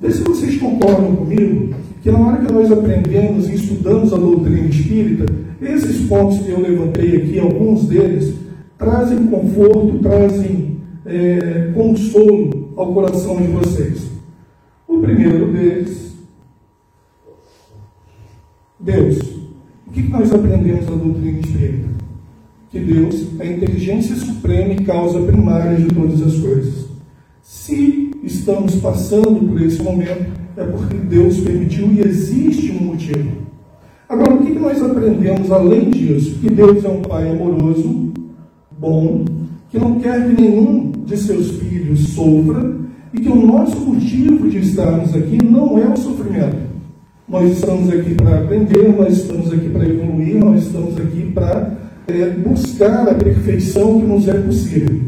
Vê 0.00 0.10
se 0.10 0.22
vocês 0.22 0.58
concordam 0.58 1.16
comigo 1.16 1.74
que 2.02 2.10
na 2.10 2.18
hora 2.18 2.44
que 2.44 2.52
nós 2.52 2.70
aprendemos 2.70 3.48
e 3.48 3.54
estudamos 3.54 4.12
a 4.12 4.16
doutrina 4.16 4.66
espírita, 4.66 5.26
esses 5.60 6.06
pontos 6.08 6.38
que 6.38 6.50
eu 6.50 6.60
levantei 6.60 7.16
aqui, 7.16 7.38
alguns 7.38 7.86
deles, 7.86 8.34
trazem 8.76 9.26
conforto, 9.28 10.00
trazem 10.00 10.78
é, 11.06 11.70
consolo 11.74 12.72
ao 12.76 12.92
coração 12.92 13.36
de 13.36 13.46
vocês. 13.46 14.08
O 14.88 14.98
primeiro 14.98 15.52
deles, 15.52 16.11
Deus. 18.82 19.18
O 19.86 19.90
que 19.92 20.02
nós 20.02 20.32
aprendemos 20.32 20.86
na 20.86 20.96
doutrina 20.96 21.38
espírita? 21.38 21.88
Que 22.70 22.80
Deus 22.80 23.26
é 23.38 23.44
a 23.44 23.52
inteligência 23.52 24.16
suprema 24.16 24.72
e 24.72 24.84
causa 24.84 25.20
primária 25.20 25.76
de 25.76 25.94
todas 25.94 26.20
as 26.22 26.34
coisas. 26.40 26.86
Se 27.42 28.10
estamos 28.24 28.74
passando 28.76 29.46
por 29.46 29.60
esse 29.62 29.80
momento, 29.82 30.32
é 30.56 30.64
porque 30.64 30.96
Deus 30.96 31.38
permitiu 31.40 31.92
e 31.92 32.00
existe 32.00 32.72
um 32.72 32.86
motivo. 32.86 33.30
Agora, 34.08 34.34
o 34.34 34.44
que 34.44 34.52
nós 34.52 34.82
aprendemos 34.82 35.50
além 35.52 35.90
disso? 35.90 36.38
Que 36.40 36.50
Deus 36.50 36.84
é 36.84 36.88
um 36.88 37.02
Pai 37.02 37.30
amoroso, 37.30 38.12
bom, 38.78 39.24
que 39.70 39.78
não 39.78 40.00
quer 40.00 40.26
que 40.26 40.42
nenhum 40.42 40.90
de 41.04 41.16
seus 41.16 41.52
filhos 41.52 42.08
sofra 42.08 42.74
e 43.14 43.20
que 43.20 43.28
o 43.28 43.46
nosso 43.46 43.78
motivo 43.78 44.48
de 44.48 44.58
estarmos 44.58 45.14
aqui 45.14 45.38
não 45.44 45.78
é 45.78 45.86
o 45.86 45.96
sofrimento. 45.96 46.71
Nós 47.28 47.52
estamos 47.52 47.88
aqui 47.88 48.14
para 48.14 48.40
aprender, 48.40 48.94
nós 48.96 49.18
estamos 49.18 49.52
aqui 49.52 49.68
para 49.68 49.88
evoluir, 49.88 50.38
nós 50.38 50.64
estamos 50.64 50.96
aqui 50.98 51.30
para 51.32 51.72
é, 52.08 52.30
buscar 52.30 53.08
a 53.08 53.14
perfeição 53.14 54.00
que 54.00 54.06
nos 54.06 54.28
é 54.28 54.34
possível. 54.34 55.00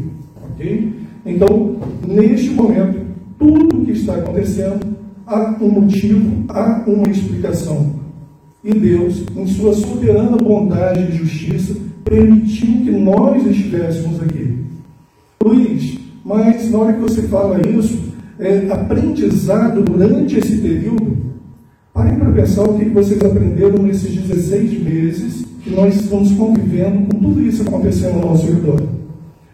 Ok? 0.49 0.93
Então, 1.25 1.75
neste 2.07 2.51
momento, 2.51 2.99
tudo 3.37 3.85
que 3.85 3.91
está 3.91 4.15
acontecendo 4.15 4.95
há 5.27 5.57
um 5.61 5.69
motivo, 5.69 6.45
há 6.49 6.83
uma 6.87 7.09
explicação. 7.09 7.93
E 8.63 8.73
Deus, 8.73 9.23
em 9.35 9.45
sua 9.47 9.73
soberana 9.73 10.37
bondade 10.37 11.11
e 11.11 11.17
justiça, 11.17 11.75
permitiu 12.03 12.67
que 12.83 12.91
nós 12.91 13.45
estivéssemos 13.45 14.21
aqui. 14.21 14.57
Luiz, 15.43 15.99
mas 16.23 16.71
na 16.71 16.79
hora 16.79 16.93
que 16.93 17.01
você 17.01 17.23
fala 17.23 17.59
isso, 17.67 17.99
é, 18.39 18.67
aprendizado 18.71 19.83
durante 19.83 20.37
esse 20.37 20.57
período, 20.57 21.04
parem 21.95 22.19
para 22.19 22.29
pensar 22.33 22.63
o 22.63 22.77
que 22.77 22.89
vocês 22.89 23.21
aprenderam 23.21 23.81
nesses 23.81 24.13
16 24.13 24.83
meses 24.83 25.45
que 25.63 25.69
nós 25.69 25.95
estamos 25.95 26.29
convivendo 26.33 27.07
com 27.07 27.19
tudo 27.21 27.41
isso 27.41 27.63
acontecendo 27.63 28.15
ao 28.15 28.31
nosso 28.31 28.47
redor. 28.47 28.83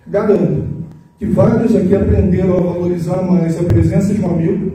Garanto 0.08 0.64
que 1.20 1.28
vários 1.28 1.76
aqui 1.76 1.96
aprenderam 1.96 2.58
a 2.58 2.62
valorizar 2.62 3.22
mais 3.22 3.60
a 3.60 3.64
presença 3.64 4.12
de 4.12 4.22
um 4.22 4.32
amigo, 4.32 4.72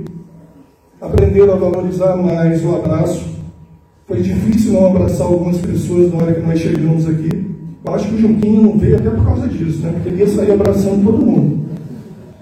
aprenderam 1.00 1.54
a 1.54 1.56
valorizar 1.56 2.16
mais 2.16 2.64
o 2.64 2.76
abraço. 2.76 3.34
Foi 4.06 4.22
difícil 4.22 4.72
não 4.72 4.86
abraçar 4.86 5.26
algumas 5.26 5.58
pessoas 5.58 6.12
na 6.12 6.22
hora 6.22 6.34
que 6.34 6.46
nós 6.46 6.60
chegamos 6.60 7.08
aqui. 7.08 7.30
Eu 7.84 7.94
acho 7.94 8.08
que 8.08 8.14
o 8.14 8.20
Juquinho 8.20 8.62
não 8.62 8.78
veio 8.78 8.94
até 8.94 9.10
por 9.10 9.24
causa 9.24 9.48
disso, 9.48 9.80
né? 9.80 9.90
porque 9.92 10.10
ele 10.10 10.22
ia 10.22 10.28
sair 10.28 10.52
abraçando 10.52 11.04
todo 11.04 11.26
mundo. 11.26 11.66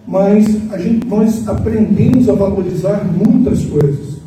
Mas 0.07 0.71
a 0.71 0.77
gente, 0.77 1.07
nós 1.07 1.49
aprendemos 1.49 2.29
a 2.29 2.35
valorizar 2.35 3.03
muitas 3.07 3.65
coisas. 3.65 4.19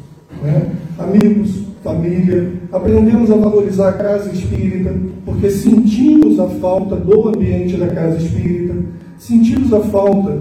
Né? 0.42 0.72
Amigos, 0.98 1.63
família, 1.84 2.51
aprendemos 2.72 3.30
a 3.30 3.36
valorizar 3.36 3.89
a 3.89 3.94
casa 3.94 4.32
espírita, 4.32 4.94
porque 5.24 5.50
sentimos 5.50 6.39
a 6.39 6.48
falta 6.48 6.96
do 6.96 7.30
ambiente 7.30 7.77
da 7.77 7.88
casa 7.88 8.18
espírita, 8.18 8.75
sentimos 9.18 9.72
a 9.74 9.80
falta 9.82 10.39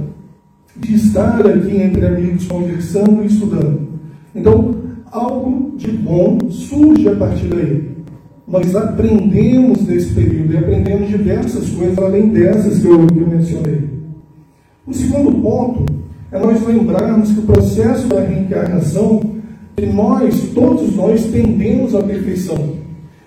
de 0.76 0.94
estar 0.94 1.46
aqui 1.46 1.76
entre 1.80 2.06
amigos 2.06 2.46
conversando 2.46 3.22
e 3.22 3.26
estudando. 3.26 3.86
Então, 4.34 4.74
algo 5.10 5.76
de 5.76 5.90
bom 5.92 6.38
surge 6.50 7.08
a 7.08 7.16
partir 7.16 7.48
daí. 7.48 7.96
Nós 8.46 8.74
aprendemos 8.76 9.86
nesse 9.86 10.14
período 10.14 10.52
e 10.52 10.56
aprendemos 10.56 11.08
diversas 11.08 11.68
coisas 11.70 11.98
além 11.98 12.28
dessas 12.28 12.78
que 12.78 12.86
eu, 12.86 13.06
que 13.06 13.18
eu 13.18 13.26
mencionei. 13.26 13.88
O 14.86 14.94
segundo 14.94 15.32
ponto 15.42 15.84
é 16.30 16.38
nós 16.38 16.64
lembrarmos 16.66 17.32
que 17.32 17.40
o 17.40 17.42
processo 17.42 18.06
da 18.06 18.20
reencarnação, 18.20 19.20
que 19.76 19.84
nós, 19.84 20.40
todos 20.54 20.96
nós, 20.96 21.26
tendemos 21.26 21.94
à 21.94 22.02
perfeição. 22.02 22.76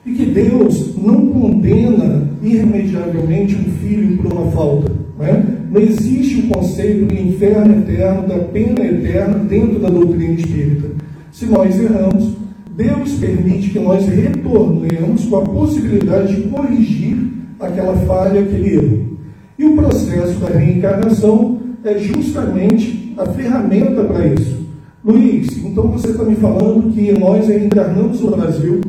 E 0.03 0.13
que 0.13 0.25
Deus 0.25 0.95
não 0.97 1.27
condena 1.27 2.27
irremediavelmente 2.41 3.55
um 3.55 3.71
filho 3.79 4.17
por 4.17 4.33
uma 4.33 4.51
falta. 4.51 4.91
Não, 5.19 5.25
é? 5.25 5.43
não 5.69 5.79
existe 5.79 6.39
o 6.39 6.47
conceito 6.47 7.05
do 7.05 7.13
inferno 7.13 7.79
eterno, 7.79 8.27
da 8.27 8.39
pena 8.39 8.83
eterna 8.83 9.37
dentro 9.39 9.77
da 9.77 9.89
doutrina 9.89 10.33
espírita. 10.33 10.87
Se 11.31 11.45
nós 11.45 11.79
erramos, 11.79 12.33
Deus 12.75 13.11
permite 13.19 13.69
que 13.69 13.79
nós 13.79 14.07
retornemos 14.07 15.25
com 15.25 15.35
a 15.35 15.41
possibilidade 15.41 16.35
de 16.35 16.49
corrigir 16.49 17.15
aquela 17.59 17.95
falha, 18.07 18.41
aquele 18.41 18.73
erro. 18.73 19.17
E 19.59 19.65
o 19.65 19.75
processo 19.75 20.39
da 20.39 20.57
reencarnação 20.57 21.59
é 21.83 21.99
justamente 21.99 23.13
a 23.17 23.25
ferramenta 23.27 24.03
para 24.03 24.27
isso. 24.27 24.58
Luiz, 25.03 25.57
então 25.63 25.87
você 25.87 26.09
está 26.09 26.25
me 26.25 26.35
falando 26.35 26.93
que 26.93 27.17
nós 27.17 27.47
reencarnamos 27.47 28.19
no 28.19 28.31
Brasil 28.31 28.81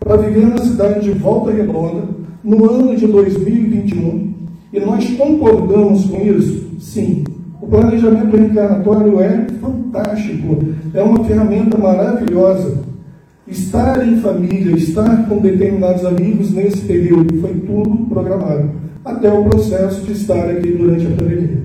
para 0.00 0.16
viver 0.16 0.48
na 0.48 0.58
cidade 0.58 1.04
de 1.04 1.12
Volta 1.12 1.52
Redonda 1.52 2.02
no 2.42 2.68
ano 2.68 2.96
de 2.96 3.06
2021 3.06 4.34
e 4.72 4.80
nós 4.80 5.08
concordamos 5.10 6.06
com 6.06 6.20
isso? 6.20 6.68
Sim. 6.80 7.22
O 7.60 7.68
planejamento 7.68 8.36
reencarnatório 8.36 9.20
é 9.20 9.46
fantástico, 9.60 10.58
é 10.92 11.00
uma 11.00 11.22
ferramenta 11.22 11.78
maravilhosa. 11.78 12.78
Estar 13.46 14.04
em 14.06 14.16
família, 14.16 14.76
estar 14.76 15.28
com 15.28 15.38
determinados 15.38 16.04
amigos 16.04 16.50
nesse 16.52 16.78
período 16.78 17.40
foi 17.40 17.54
tudo 17.54 18.06
programado, 18.06 18.68
até 19.04 19.32
o 19.32 19.44
processo 19.44 20.00
de 20.04 20.12
estar 20.12 20.50
aqui 20.50 20.72
durante 20.72 21.06
a 21.06 21.10
pandemia. 21.10 21.62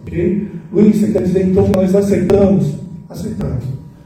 Ok? 0.00 0.48
Luiz, 0.72 0.96
você 0.96 1.12
quer 1.12 1.22
dizer 1.22 1.46
então 1.46 1.64
que 1.64 1.76
nós 1.76 1.94
aceitamos? 1.94 2.87
Aceitamos. 3.08 3.64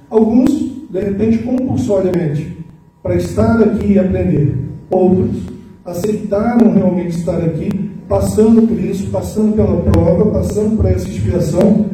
Alguns, 0.09 0.51
de 0.91 1.01
repente, 1.01 1.39
compulsoriamente, 1.39 2.59
para 3.03 3.17
estar 3.17 3.61
aqui 3.61 3.95
e 3.95 3.99
aprender. 3.99 4.57
Outros 4.91 5.43
aceitaram 5.85 6.73
realmente 6.73 7.17
estar 7.17 7.39
aqui 7.39 7.91
passando 8.09 8.63
por 8.69 8.79
isso, 8.79 9.11
passando 9.11 9.57
pela 9.57 9.81
prova, 9.81 10.31
passando 10.31 10.77
por 10.77 10.87
essa 10.87 11.09
expiação, 11.09 11.87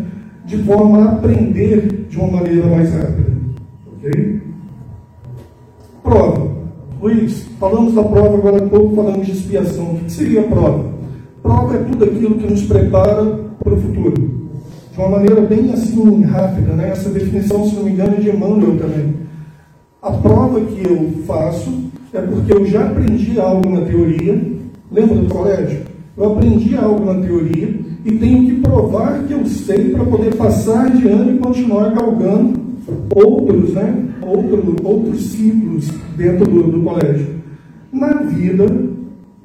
de 0.44 0.58
forma 0.58 1.04
a 1.04 1.12
aprender 1.12 2.06
de 2.10 2.18
uma 2.18 2.38
maneira 2.38 2.66
mais 2.66 2.92
rápida. 2.92 3.32
Ok? 3.92 4.42
Prova. 6.02 6.48
Luiz, 7.00 7.44
falamos 7.60 7.94
da 7.94 8.02
prova 8.02 8.36
agora 8.36 8.64
há 8.64 8.68
pouco, 8.68 8.96
falamos 8.96 9.26
de 9.26 9.32
expiação. 9.32 9.92
O 9.92 9.98
que 10.00 10.10
seria 10.10 10.42
prova? 10.42 10.84
Prova 11.42 11.76
é 11.76 11.78
tudo 11.78 12.04
aquilo 12.04 12.34
que 12.34 12.50
nos 12.50 12.62
prepara 12.62 13.24
para 13.62 13.74
o 13.74 13.80
futuro. 13.80 14.47
De 14.98 15.02
uma 15.04 15.10
maneira 15.10 15.40
bem 15.42 15.72
assim 15.72 16.22
rápida, 16.22 16.72
né? 16.72 16.90
Essa 16.90 17.08
definição, 17.10 17.64
se 17.64 17.76
não 17.76 17.84
me 17.84 17.92
engano, 17.92 18.16
é 18.16 18.20
de 18.20 18.30
Emmanuel 18.30 18.76
também. 18.78 19.14
A 20.02 20.10
prova 20.10 20.60
que 20.60 20.84
eu 20.84 21.22
faço 21.24 21.72
é 22.12 22.20
porque 22.20 22.52
eu 22.52 22.66
já 22.66 22.84
aprendi 22.84 23.38
algo 23.38 23.70
na 23.70 23.82
teoria. 23.82 24.42
Lembra 24.90 25.14
do 25.14 25.28
colégio? 25.32 25.82
Eu 26.16 26.32
aprendi 26.32 26.74
algo 26.74 27.04
na 27.04 27.24
teoria 27.24 27.78
e 28.04 28.10
tenho 28.10 28.44
que 28.44 28.60
provar 28.60 29.22
que 29.22 29.34
eu 29.34 29.46
sei 29.46 29.90
para 29.90 30.04
poder 30.04 30.34
passar 30.34 30.90
de 30.90 31.06
ano 31.06 31.36
e 31.36 31.38
continuar 31.38 31.94
galgando 31.94 32.58
outros, 33.14 33.74
né, 33.74 34.04
outro, 34.20 34.74
outros 34.82 35.22
ciclos 35.26 35.92
dentro 36.16 36.44
do, 36.44 36.72
do 36.72 36.82
colégio. 36.82 37.36
Na 37.92 38.14
vida 38.22 38.66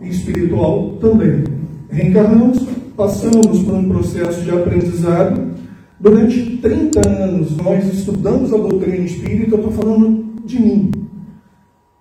espiritual 0.02 0.94
também. 1.00 1.44
Reencarnamos, 1.92 2.66
passamos 2.96 3.60
por 3.60 3.74
um 3.74 3.90
processo 3.90 4.42
de 4.42 4.52
aprendizado. 4.52 5.54
Durante 6.00 6.58
30 6.58 7.08
anos 7.08 7.58
nós 7.58 7.94
estudamos 7.94 8.54
a 8.54 8.58
doutrina 8.58 9.06
espírita, 9.06 9.56
eu 9.56 9.58
estou 9.58 9.72
falando 9.72 10.26
de 10.46 10.62
mim. 10.62 10.92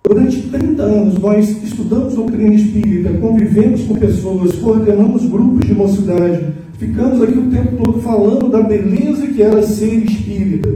Durante 0.05 0.41
30 0.41 0.83
anos 0.83 1.17
nós 1.19 1.63
estudamos 1.63 2.13
doutrina 2.13 2.53
espírita, 2.53 3.13
convivemos 3.13 3.83
com 3.83 3.95
pessoas, 3.95 4.53
coordenamos 4.55 5.25
grupos 5.25 5.65
de 5.65 5.73
mocidade, 5.73 6.53
ficamos 6.77 7.21
aqui 7.21 7.37
o 7.37 7.49
tempo 7.49 7.83
todo 7.83 8.01
falando 8.01 8.49
da 8.49 8.61
beleza 8.61 9.27
que 9.27 9.41
era 9.41 9.63
ser 9.63 9.93
espírita. 10.03 10.69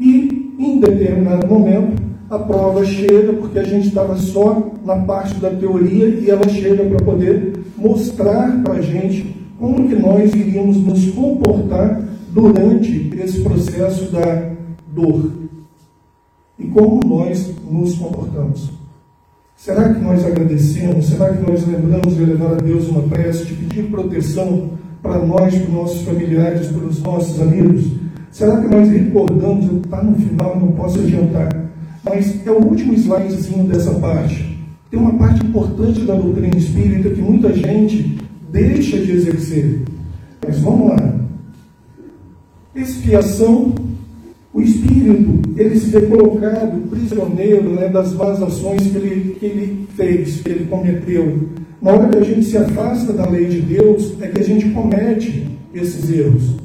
E, 0.00 0.54
em 0.58 0.80
determinado 0.80 1.46
momento, 1.46 2.02
a 2.28 2.38
prova 2.38 2.84
chega, 2.84 3.32
porque 3.32 3.58
a 3.58 3.64
gente 3.64 3.88
estava 3.88 4.16
só 4.16 4.72
na 4.84 4.96
parte 4.96 5.34
da 5.36 5.50
teoria, 5.50 6.08
e 6.08 6.28
ela 6.28 6.48
chega 6.48 6.84
para 6.84 7.04
poder 7.04 7.52
mostrar 7.76 8.62
para 8.62 8.74
a 8.74 8.82
gente 8.82 9.37
como 9.58 9.88
que 9.88 9.96
nós 9.96 10.32
iríamos 10.34 10.76
nos 10.78 11.10
comportar 11.10 12.02
durante 12.32 13.10
esse 13.18 13.40
processo 13.40 14.10
da 14.12 14.52
dor. 14.94 15.32
E 16.58 16.64
como 16.66 17.00
nós 17.04 17.52
nos 17.70 17.94
comportamos. 17.94 18.70
Será 19.56 19.92
que 19.92 20.00
nós 20.00 20.24
agradecemos? 20.24 21.06
Será 21.06 21.34
que 21.34 21.50
nós 21.50 21.66
lembramos 21.66 22.14
de 22.14 22.24
levar 22.24 22.52
a 22.52 22.56
Deus 22.56 22.88
uma 22.88 23.02
prece, 23.02 23.44
de 23.44 23.54
pedir 23.54 23.90
proteção 23.90 24.70
para 25.02 25.18
nós, 25.18 25.54
para 25.54 25.64
os 25.64 25.72
nossos 25.72 26.02
familiares, 26.02 26.68
para 26.68 26.86
os 26.86 27.02
nossos 27.02 27.40
amigos? 27.40 27.86
Será 28.30 28.60
que 28.60 28.68
nós 28.68 28.88
recordamos, 28.88 29.64
está 29.84 30.02
no 30.02 30.14
final, 30.14 30.60
não 30.60 30.72
posso 30.72 31.00
adiantar, 31.00 31.48
mas 32.04 32.46
é 32.46 32.50
o 32.50 32.64
último 32.64 32.94
slidezinho 32.94 33.64
dessa 33.64 33.92
parte. 33.94 34.58
Tem 34.90 35.00
uma 35.00 35.14
parte 35.14 35.44
importante 35.44 36.02
da 36.02 36.14
doutrina 36.14 36.56
espírita 36.56 37.10
que 37.10 37.20
muita 37.20 37.52
gente 37.52 38.18
deixa 38.50 38.98
de 38.98 39.12
exercer. 39.12 39.82
Mas 40.46 40.58
vamos 40.60 40.90
lá. 40.90 41.14
Expiação, 42.74 43.74
o 44.52 44.60
espírito, 44.60 45.40
ele 45.56 45.78
se 45.78 45.90
vê 45.90 46.02
colocado 46.02 46.88
prisioneiro 46.88 47.70
né, 47.70 47.88
das 47.88 48.12
más 48.14 48.42
ações 48.42 48.82
que 48.82 48.96
ele, 48.96 49.36
que 49.38 49.46
ele 49.46 49.88
fez, 49.96 50.40
que 50.40 50.50
ele 50.50 50.66
cometeu. 50.66 51.48
Na 51.82 51.92
hora 51.92 52.08
que 52.08 52.18
a 52.18 52.24
gente 52.24 52.44
se 52.44 52.56
afasta 52.56 53.12
da 53.12 53.28
lei 53.28 53.46
de 53.46 53.60
Deus, 53.60 54.14
é 54.20 54.28
que 54.28 54.40
a 54.40 54.44
gente 54.44 54.70
comete 54.70 55.46
esses 55.74 56.10
erros. 56.10 56.56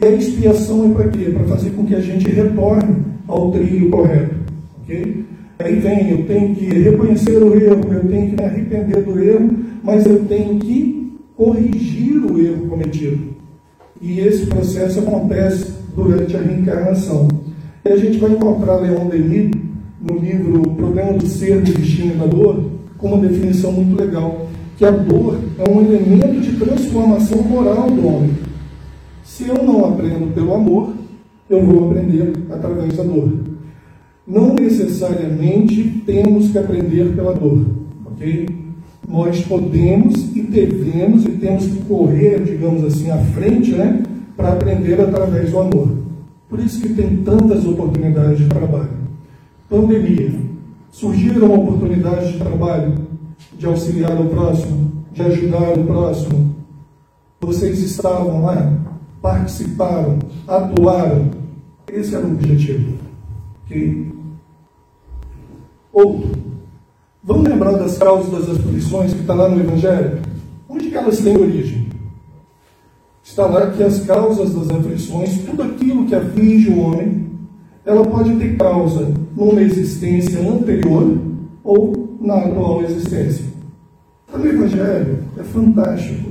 E 0.00 0.04
a 0.04 0.10
expiação 0.10 0.90
é 0.90 0.94
para 0.94 1.08
quê? 1.08 1.30
Para 1.30 1.44
fazer 1.44 1.70
com 1.70 1.84
que 1.84 1.94
a 1.94 2.00
gente 2.00 2.28
retorne 2.28 2.96
ao 3.26 3.50
trilho 3.50 3.90
correto. 3.90 4.34
Okay? 4.82 5.24
Aí 5.58 5.76
vem, 5.76 6.10
eu 6.10 6.26
tenho 6.26 6.54
que 6.54 6.66
reconhecer 6.66 7.42
o 7.42 7.54
erro, 7.54 7.80
eu 7.92 8.04
tenho 8.08 8.30
que 8.30 8.36
me 8.36 8.44
arrepender 8.44 9.02
do 9.02 9.18
erro, 9.18 9.50
mas 9.82 10.04
eu 10.04 10.24
tenho 10.26 10.58
que 10.58 11.05
corrigir 11.36 12.24
o 12.24 12.40
erro 12.40 12.66
cometido. 12.66 13.36
E 14.00 14.20
esse 14.20 14.46
processo 14.46 15.00
acontece 15.00 15.74
durante 15.94 16.36
a 16.36 16.40
reencarnação. 16.40 17.28
E 17.84 17.88
a 17.88 17.96
gente 17.96 18.18
vai 18.18 18.32
encontrar 18.32 18.76
Leon 18.76 19.08
Denis 19.08 19.50
no 20.00 20.18
livro 20.18 20.62
O 20.62 20.74
Problema 20.74 21.12
do 21.12 21.26
Ser, 21.26 21.60
do 21.60 21.72
Destino 21.72 22.14
e 22.14 22.18
da 22.18 22.26
Dor, 22.26 22.64
com 22.98 23.08
uma 23.08 23.26
definição 23.26 23.72
muito 23.72 23.98
legal, 23.98 24.48
que 24.76 24.84
a 24.84 24.90
dor 24.90 25.38
é 25.58 25.70
um 25.70 25.80
elemento 25.80 26.40
de 26.40 26.56
transformação 26.56 27.42
moral 27.42 27.90
do 27.90 28.06
homem. 28.06 28.30
Se 29.24 29.48
eu 29.48 29.62
não 29.62 29.84
aprendo 29.86 30.32
pelo 30.34 30.54
amor, 30.54 30.94
eu 31.48 31.64
vou 31.64 31.88
aprender 31.88 32.32
através 32.50 32.96
da 32.96 33.02
dor. 33.02 33.32
Não 34.26 34.54
necessariamente 34.54 36.02
temos 36.04 36.50
que 36.50 36.58
aprender 36.58 37.14
pela 37.14 37.32
dor, 37.32 37.64
ok? 38.06 38.65
Nós 39.08 39.40
podemos 39.42 40.36
e 40.36 40.42
devemos 40.42 41.24
e 41.24 41.30
temos 41.30 41.64
que 41.64 41.84
correr, 41.84 42.42
digamos 42.42 42.82
assim, 42.84 43.10
à 43.10 43.18
frente, 43.18 43.72
né? 43.72 44.02
Para 44.36 44.52
aprender 44.52 45.00
através 45.00 45.50
do 45.50 45.60
amor. 45.60 45.96
Por 46.48 46.58
isso 46.58 46.80
que 46.80 46.92
tem 46.92 47.18
tantas 47.18 47.64
oportunidades 47.64 48.38
de 48.38 48.48
trabalho. 48.48 48.90
Pandemia. 49.68 50.32
Surgiram 50.90 51.52
oportunidades 51.52 52.32
de 52.32 52.38
trabalho, 52.38 52.94
de 53.58 53.66
auxiliar 53.66 54.20
o 54.20 54.28
próximo, 54.28 54.92
de 55.12 55.22
ajudar 55.22 55.78
o 55.78 55.84
próximo. 55.84 56.56
Vocês 57.40 57.78
estavam 57.80 58.42
lá, 58.42 58.72
participaram, 59.20 60.18
atuaram. 60.48 61.30
Esse 61.92 62.14
era 62.14 62.26
o 62.26 62.32
objetivo. 62.32 62.94
Okay? 63.66 64.12
Outro. 65.92 66.55
Vamos 67.26 67.48
lembrar 67.48 67.72
das 67.72 67.98
causas 67.98 68.30
das 68.30 68.56
aflições 68.56 69.12
que 69.12 69.18
está 69.22 69.34
lá 69.34 69.48
no 69.48 69.60
Evangelho? 69.60 70.20
Onde 70.68 70.88
que 70.88 70.96
elas 70.96 71.18
têm 71.18 71.36
origem? 71.36 71.88
Está 73.24 73.46
lá 73.46 73.68
que 73.72 73.82
as 73.82 73.98
causas 74.06 74.54
das 74.54 74.70
aflições, 74.70 75.40
tudo 75.40 75.64
aquilo 75.64 76.06
que 76.06 76.14
aflige 76.14 76.70
o 76.70 76.78
homem, 76.78 77.26
ela 77.84 78.04
pode 78.04 78.32
ter 78.36 78.56
causa 78.56 79.12
numa 79.36 79.60
existência 79.60 80.38
anterior 80.48 81.18
ou 81.64 82.16
na 82.20 82.36
atual 82.36 82.84
existência. 82.84 83.44
Está 84.28 84.38
no 84.38 84.46
Evangelho, 84.46 85.18
é 85.36 85.42
fantástico. 85.42 86.30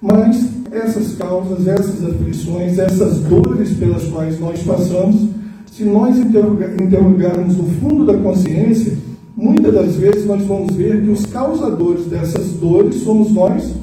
Mas 0.00 0.48
essas 0.72 1.16
causas, 1.16 1.66
essas 1.66 2.02
aflições, 2.02 2.78
essas 2.78 3.20
dores 3.20 3.74
pelas 3.74 4.04
quais 4.04 4.40
nós 4.40 4.62
passamos, 4.62 5.28
se 5.70 5.84
nós 5.84 6.16
interrogarmos 6.16 7.58
o 7.58 7.64
fundo 7.64 8.06
da 8.06 8.16
consciência, 8.16 9.09
muitas 9.40 9.72
das 9.72 9.96
vezes 9.96 10.26
nós 10.26 10.44
vamos 10.44 10.74
ver 10.74 11.02
que 11.02 11.10
os 11.10 11.24
causadores 11.26 12.04
dessas 12.06 12.52
dores 12.52 12.96
somos 12.96 13.32
nós 13.32 13.74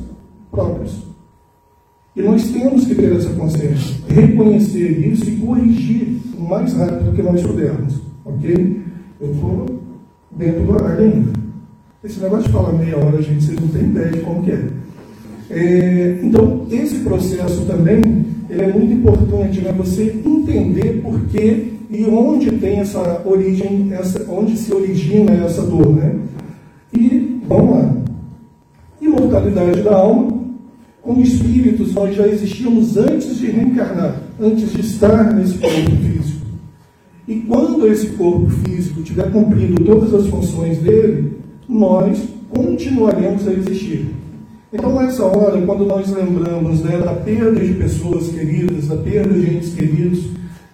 próprios. 0.51 1.07
E 2.15 2.21
nós 2.21 2.49
temos 2.49 2.85
que 2.85 2.95
ter 2.95 3.15
essa 3.15 3.29
consciência, 3.31 3.95
reconhecer 4.07 5.07
isso 5.07 5.29
e 5.29 5.35
corrigir 5.37 6.19
o 6.37 6.43
mais 6.43 6.73
rápido 6.73 7.15
que 7.15 7.21
nós 7.21 7.41
pudermos. 7.41 7.95
Ok? 8.23 8.81
Eu 9.19 9.31
estou 9.31 9.65
dentro 10.35 10.63
do 10.63 10.73
horário 10.73 11.05
ainda. 11.05 11.33
Esse 12.03 12.19
negócio 12.19 12.45
de 12.45 12.51
falar 12.51 12.73
meia 12.73 12.97
hora, 12.97 13.21
gente, 13.21 13.43
vocês 13.43 13.59
não 13.59 13.67
têm 13.67 13.83
ideia 13.83 14.11
de 14.11 14.19
como 14.19 14.43
que 14.43 14.51
é. 14.51 14.67
é 15.49 16.19
então, 16.23 16.65
esse 16.71 16.99
processo 16.99 17.65
também 17.65 18.01
é 18.49 18.71
muito 18.71 18.93
importante, 18.93 19.61
né? 19.61 19.71
Você 19.73 20.21
entender 20.25 21.01
por 21.03 21.19
que 21.25 21.76
e 21.89 22.03
onde 22.05 22.51
tem 22.51 22.79
essa 22.79 23.21
origem, 23.25 23.93
essa, 23.93 24.25
onde 24.29 24.57
se 24.57 24.73
origina 24.73 25.31
essa 25.45 25.61
dor, 25.61 25.95
né? 25.95 26.15
E 26.93 27.39
vamos 27.47 27.71
lá. 27.71 27.95
Imortalidade 29.01 29.81
da 29.81 29.95
alma. 29.95 30.37
Como 31.01 31.21
espíritos, 31.21 31.93
nós 31.93 32.13
já 32.15 32.27
existíamos 32.27 32.97
antes 32.97 33.37
de 33.37 33.47
reencarnar, 33.47 34.21
antes 34.37 34.73
de 34.73 34.81
estar 34.81 35.33
nesse 35.33 35.57
corpo 35.57 35.95
físico. 35.95 36.45
E 37.25 37.35
quando 37.35 37.87
esse 37.87 38.07
corpo 38.07 38.49
físico 38.49 39.01
tiver 39.01 39.31
cumprido 39.31 39.81
todas 39.85 40.13
as 40.13 40.27
funções 40.27 40.79
dele, 40.79 41.37
nós 41.67 42.21
continuaremos 42.49 43.47
a 43.47 43.53
existir. 43.53 44.07
Então, 44.71 44.93
nessa 44.95 45.23
hora, 45.23 45.61
quando 45.61 45.85
nós 45.85 46.11
lembramos 46.11 46.81
né, 46.81 46.97
da 46.97 47.13
perda 47.13 47.59
de 47.59 47.73
pessoas 47.75 48.27
queridas, 48.27 48.87
da 48.87 48.97
perda 48.97 49.33
de 49.33 49.55
entes 49.55 49.73
queridos, 49.73 50.25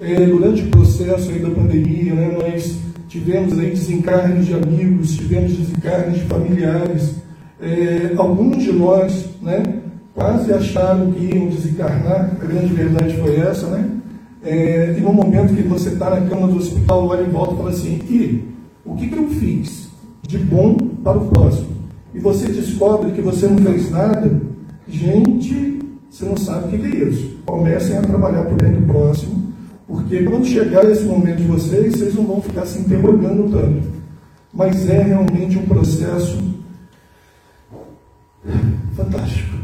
é, 0.04 0.26
durante 0.26 0.64
o 0.64 0.68
processo 0.68 1.30
aí 1.30 1.40
da 1.40 1.50
pandemia, 1.50 2.14
né, 2.14 2.38
nós 2.38 2.78
tivemos 3.08 3.58
aí 3.58 3.70
desencarnes 3.70 4.46
de 4.46 4.54
amigos, 4.54 5.16
tivemos 5.16 5.54
desencarnes 5.54 6.16
de 6.16 6.26
familiares. 6.26 7.16
É, 7.62 8.14
alguns 8.18 8.62
de 8.64 8.74
nós 8.74 9.30
né, 9.42 9.64
quase 10.14 10.52
acharam 10.52 11.12
que 11.12 11.34
iam 11.34 11.48
desencarnar, 11.48 12.32
a 12.42 12.46
grande 12.46 12.74
verdade 12.74 13.18
foi 13.18 13.38
essa, 13.38 13.68
né? 13.68 13.90
É, 14.44 14.96
e 14.98 15.02
no 15.02 15.14
momento 15.14 15.56
que 15.56 15.62
você 15.62 15.90
está 15.90 16.10
na 16.10 16.28
cama 16.28 16.48
do 16.48 16.58
hospital, 16.58 17.08
olha 17.08 17.26
em 17.26 17.30
volta 17.30 17.54
e 17.54 17.58
fala 17.58 17.70
assim, 17.70 18.00
e 18.10 18.44
o 18.86 18.96
que, 18.96 19.08
que 19.08 19.18
eu 19.18 19.30
fiz 19.30 19.88
de 20.28 20.38
bom 20.38 20.76
para 21.02 21.18
o 21.18 21.28
próximo? 21.28 21.70
E 22.14 22.20
você 22.20 22.48
descobre 22.48 23.12
que 23.12 23.22
você 23.22 23.48
não 23.48 23.58
fez 23.58 23.90
nada, 23.90 24.30
gente, 24.86 25.80
você 26.10 26.26
não 26.26 26.36
sabe 26.36 26.68
o 26.68 26.70
que, 26.72 26.78
que 26.78 26.98
é 26.98 27.08
isso. 27.08 27.38
Comecem 27.46 27.98
a 27.98 28.02
trabalhar 28.02 28.44
por 28.44 28.58
dentro 28.58 28.82
do 28.82 28.88
próximo, 28.88 29.43
porque 29.88 30.24
quando 30.24 30.46
chegar 30.46 30.90
esse 30.90 31.04
momento 31.04 31.38
de 31.38 31.48
vocês, 31.48 31.94
vocês 31.94 32.16
não 32.16 32.26
vão 32.26 32.42
ficar 32.42 32.66
se 32.66 32.80
interrogando 32.80 33.52
tanto. 33.52 33.84
Mas 34.54 34.90
é 34.90 35.02
realmente 35.02 35.58
um 35.58 35.66
processo 35.66 36.38
fantástico. 38.96 39.58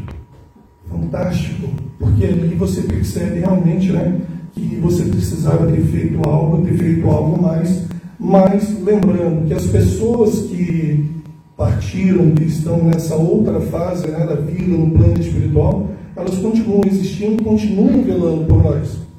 Fantástico. 0.88 1.68
Porque 1.98 2.24
ali 2.24 2.54
você 2.54 2.82
percebe 2.82 3.40
realmente 3.40 3.92
né, 3.92 4.20
que 4.52 4.76
você 4.76 5.04
precisava 5.04 5.70
ter 5.70 5.82
feito 5.82 6.20
algo, 6.28 6.64
ter 6.66 6.74
feito 6.74 7.08
algo 7.08 7.40
mais. 7.40 7.84
Mas 8.18 8.78
lembrando 8.82 9.46
que 9.46 9.54
as 9.54 9.66
pessoas 9.66 10.40
que 10.42 11.08
partiram, 11.56 12.32
que 12.32 12.44
estão 12.44 12.84
nessa 12.84 13.14
outra 13.16 13.60
fase 13.60 14.08
né, 14.08 14.26
da 14.26 14.34
vida, 14.34 14.76
no 14.76 14.90
plano 14.90 15.18
espiritual, 15.18 15.88
elas 16.16 16.36
continuam 16.38 16.82
existindo, 16.86 17.42
continuam 17.42 18.02
velando 18.02 18.44
por 18.44 18.62
nós. 18.62 19.09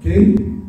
Ok? 0.00 0.60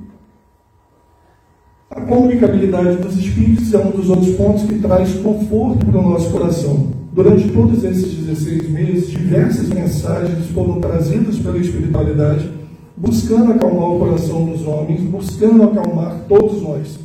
A 1.89 2.01
comunicabilidade 2.01 2.97
dos 2.97 3.17
espíritos 3.17 3.73
é 3.73 3.77
um 3.77 3.91
dos 3.91 4.09
outros 4.09 4.35
pontos 4.35 4.63
que 4.63 4.77
traz 4.79 5.13
conforto 5.15 5.85
para 5.85 5.99
o 5.99 6.09
nosso 6.09 6.29
coração. 6.31 6.87
Durante 7.13 7.49
todos 7.49 7.83
esses 7.83 8.13
16 8.13 8.69
meses, 8.69 9.09
diversas 9.09 9.69
mensagens 9.69 10.47
foram 10.47 10.81
trazidas 10.81 11.37
pela 11.39 11.57
espiritualidade, 11.57 12.49
buscando 12.95 13.53
acalmar 13.53 13.91
o 13.91 13.99
coração 13.99 14.45
dos 14.45 14.65
homens, 14.65 15.01
buscando 15.01 15.63
acalmar 15.63 16.25
todos 16.27 16.61
nós. 16.61 16.99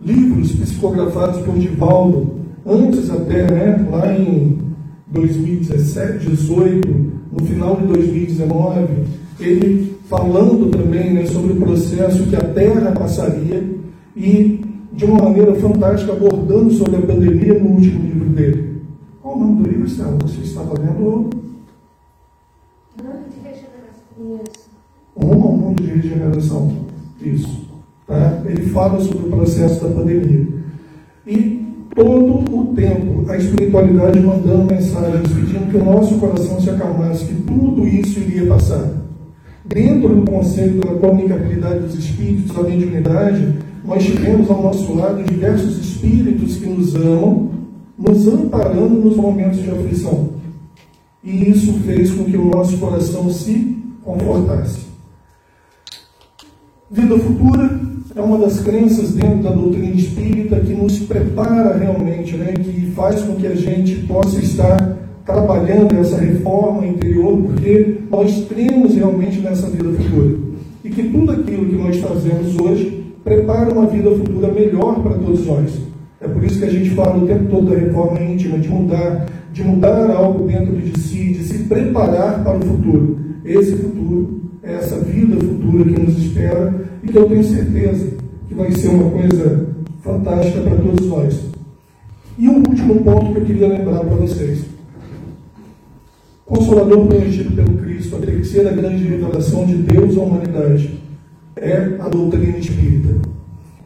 Livros 0.00 0.52
psicografados 0.52 1.42
por 1.42 1.56
Divaldo, 1.56 2.38
antes 2.66 3.10
até, 3.10 3.48
né, 3.48 3.88
lá 3.90 4.12
em 4.12 4.58
2017, 5.06 6.26
2018, 6.26 7.12
no 7.32 7.46
final 7.46 7.76
de 7.76 7.86
2019, 7.86 8.86
ele 9.40 9.97
falando 10.08 10.70
também 10.70 11.12
né, 11.12 11.26
sobre 11.26 11.52
o 11.52 11.56
processo 11.56 12.26
que 12.26 12.34
a 12.34 12.40
Terra 12.40 12.92
passaria 12.92 13.62
e, 14.16 14.64
de 14.92 15.04
uma 15.04 15.22
maneira 15.22 15.54
fantástica, 15.54 16.12
abordando 16.12 16.70
sobre 16.72 16.96
a 16.96 17.02
pandemia 17.02 17.58
no 17.58 17.70
último 17.72 18.02
livro 18.02 18.30
dele. 18.30 18.78
Qual 19.22 19.36
o 19.36 19.38
nome 19.38 19.62
do 19.62 19.68
livro, 19.68 19.86
Estela? 19.86 20.16
Você 20.22 20.40
estava 20.40 20.74
lendo? 20.80 21.30
Rumo 25.14 25.48
ao 25.48 25.52
Mundo 25.52 25.82
de 25.82 25.90
Regeneração. 25.90 26.72
Isso. 27.20 27.68
Tá? 28.06 28.40
Ele 28.46 28.62
fala 28.70 29.00
sobre 29.00 29.26
o 29.26 29.30
processo 29.30 29.84
da 29.84 29.94
pandemia. 29.94 30.46
E 31.26 31.66
todo 31.94 32.56
o 32.56 32.74
tempo 32.74 33.30
a 33.30 33.36
espiritualidade 33.36 34.20
mandando 34.20 34.72
mensagens, 34.72 35.32
pedindo 35.32 35.70
que 35.70 35.76
o 35.76 35.84
nosso 35.84 36.18
coração 36.18 36.60
se 36.60 36.70
acalmasse, 36.70 37.26
que 37.26 37.34
tudo 37.42 37.86
isso 37.86 38.20
iria 38.20 38.46
passar. 38.46 39.07
Dentro 39.68 40.08
do 40.16 40.30
conceito 40.30 40.80
da 40.80 40.94
comunicabilidade 40.94 41.80
dos 41.80 41.94
espíritos, 41.94 42.56
da 42.56 42.62
mediunidade, 42.62 43.54
nós 43.84 44.02
tivemos 44.02 44.50
ao 44.50 44.62
nosso 44.62 44.94
lado 44.94 45.22
diversos 45.22 45.78
espíritos 45.78 46.56
que 46.56 46.66
nos 46.66 46.94
amam, 46.94 47.50
nos 47.98 48.26
amparando 48.26 48.94
nos 48.94 49.16
momentos 49.16 49.62
de 49.62 49.70
aflição. 49.70 50.30
E 51.22 51.50
isso 51.50 51.74
fez 51.84 52.10
com 52.12 52.24
que 52.24 52.36
o 52.36 52.46
nosso 52.46 52.78
coração 52.78 53.30
se 53.30 53.76
confortasse. 54.02 54.88
Vida 56.90 57.18
futura, 57.18 57.80
é 58.16 58.20
uma 58.22 58.38
das 58.38 58.60
crenças 58.60 59.12
dentro 59.12 59.42
da 59.42 59.50
doutrina 59.50 59.94
espírita 59.94 60.58
que 60.60 60.72
nos 60.72 60.98
prepara 61.00 61.76
realmente, 61.76 62.36
né, 62.36 62.54
que 62.54 62.90
faz 62.92 63.20
com 63.20 63.34
que 63.34 63.46
a 63.46 63.54
gente 63.54 63.96
possa 64.06 64.38
estar 64.38 64.96
trabalhando 65.28 65.94
essa 66.00 66.16
reforma 66.16 66.86
interior, 66.86 67.36
porque 67.36 67.98
nós 68.10 68.46
cremos 68.48 68.94
realmente 68.94 69.40
nessa 69.40 69.68
vida 69.68 69.90
futura. 69.90 70.36
E 70.82 70.88
que 70.88 71.02
tudo 71.02 71.32
aquilo 71.32 71.66
que 71.66 71.76
nós 71.76 71.98
fazemos 71.98 72.58
hoje 72.58 73.12
prepara 73.22 73.70
uma 73.70 73.86
vida 73.86 74.10
futura 74.10 74.50
melhor 74.50 75.02
para 75.02 75.18
todos 75.18 75.46
nós. 75.46 75.78
É 76.18 76.26
por 76.26 76.42
isso 76.42 76.58
que 76.58 76.64
a 76.64 76.70
gente 76.70 76.90
fala 76.90 77.22
o 77.22 77.26
tempo 77.26 77.44
todo 77.50 77.70
da 77.70 77.76
reforma 77.76 78.18
íntima, 78.22 78.58
de 78.58 78.70
mudar, 78.70 79.26
de 79.52 79.62
mudar 79.62 80.10
algo 80.12 80.48
dentro 80.48 80.74
de 80.74 80.98
si, 80.98 81.34
de 81.34 81.44
se 81.44 81.58
preparar 81.64 82.42
para 82.42 82.56
o 82.56 82.62
futuro. 82.62 83.18
Esse 83.44 83.76
futuro 83.76 84.40
é 84.62 84.76
essa 84.76 84.96
vida 84.96 85.36
futura 85.36 85.84
que 85.84 86.00
nos 86.00 86.18
espera 86.18 86.74
e 87.02 87.08
que 87.08 87.18
eu 87.18 87.26
tenho 87.26 87.44
certeza 87.44 88.06
que 88.48 88.54
vai 88.54 88.72
ser 88.72 88.88
uma 88.88 89.10
coisa 89.10 89.66
fantástica 90.00 90.62
para 90.62 90.76
todos 90.76 91.06
nós. 91.06 91.38
E 92.38 92.48
um 92.48 92.56
último 92.56 92.94
ponto 93.02 93.32
que 93.32 93.40
eu 93.40 93.44
queria 93.44 93.68
lembrar 93.68 94.00
para 94.00 94.16
vocês. 94.16 94.77
Consolador 96.48 97.06
preenchido 97.06 97.54
pelo 97.54 97.76
Cristo, 97.78 98.16
a 98.16 98.20
terceira 98.20 98.72
grande 98.72 99.04
revelação 99.04 99.66
de 99.66 99.74
Deus 99.74 100.16
à 100.16 100.20
humanidade 100.22 100.98
é 101.56 101.96
a 102.00 102.08
doutrina 102.08 102.58
espírita. 102.58 103.16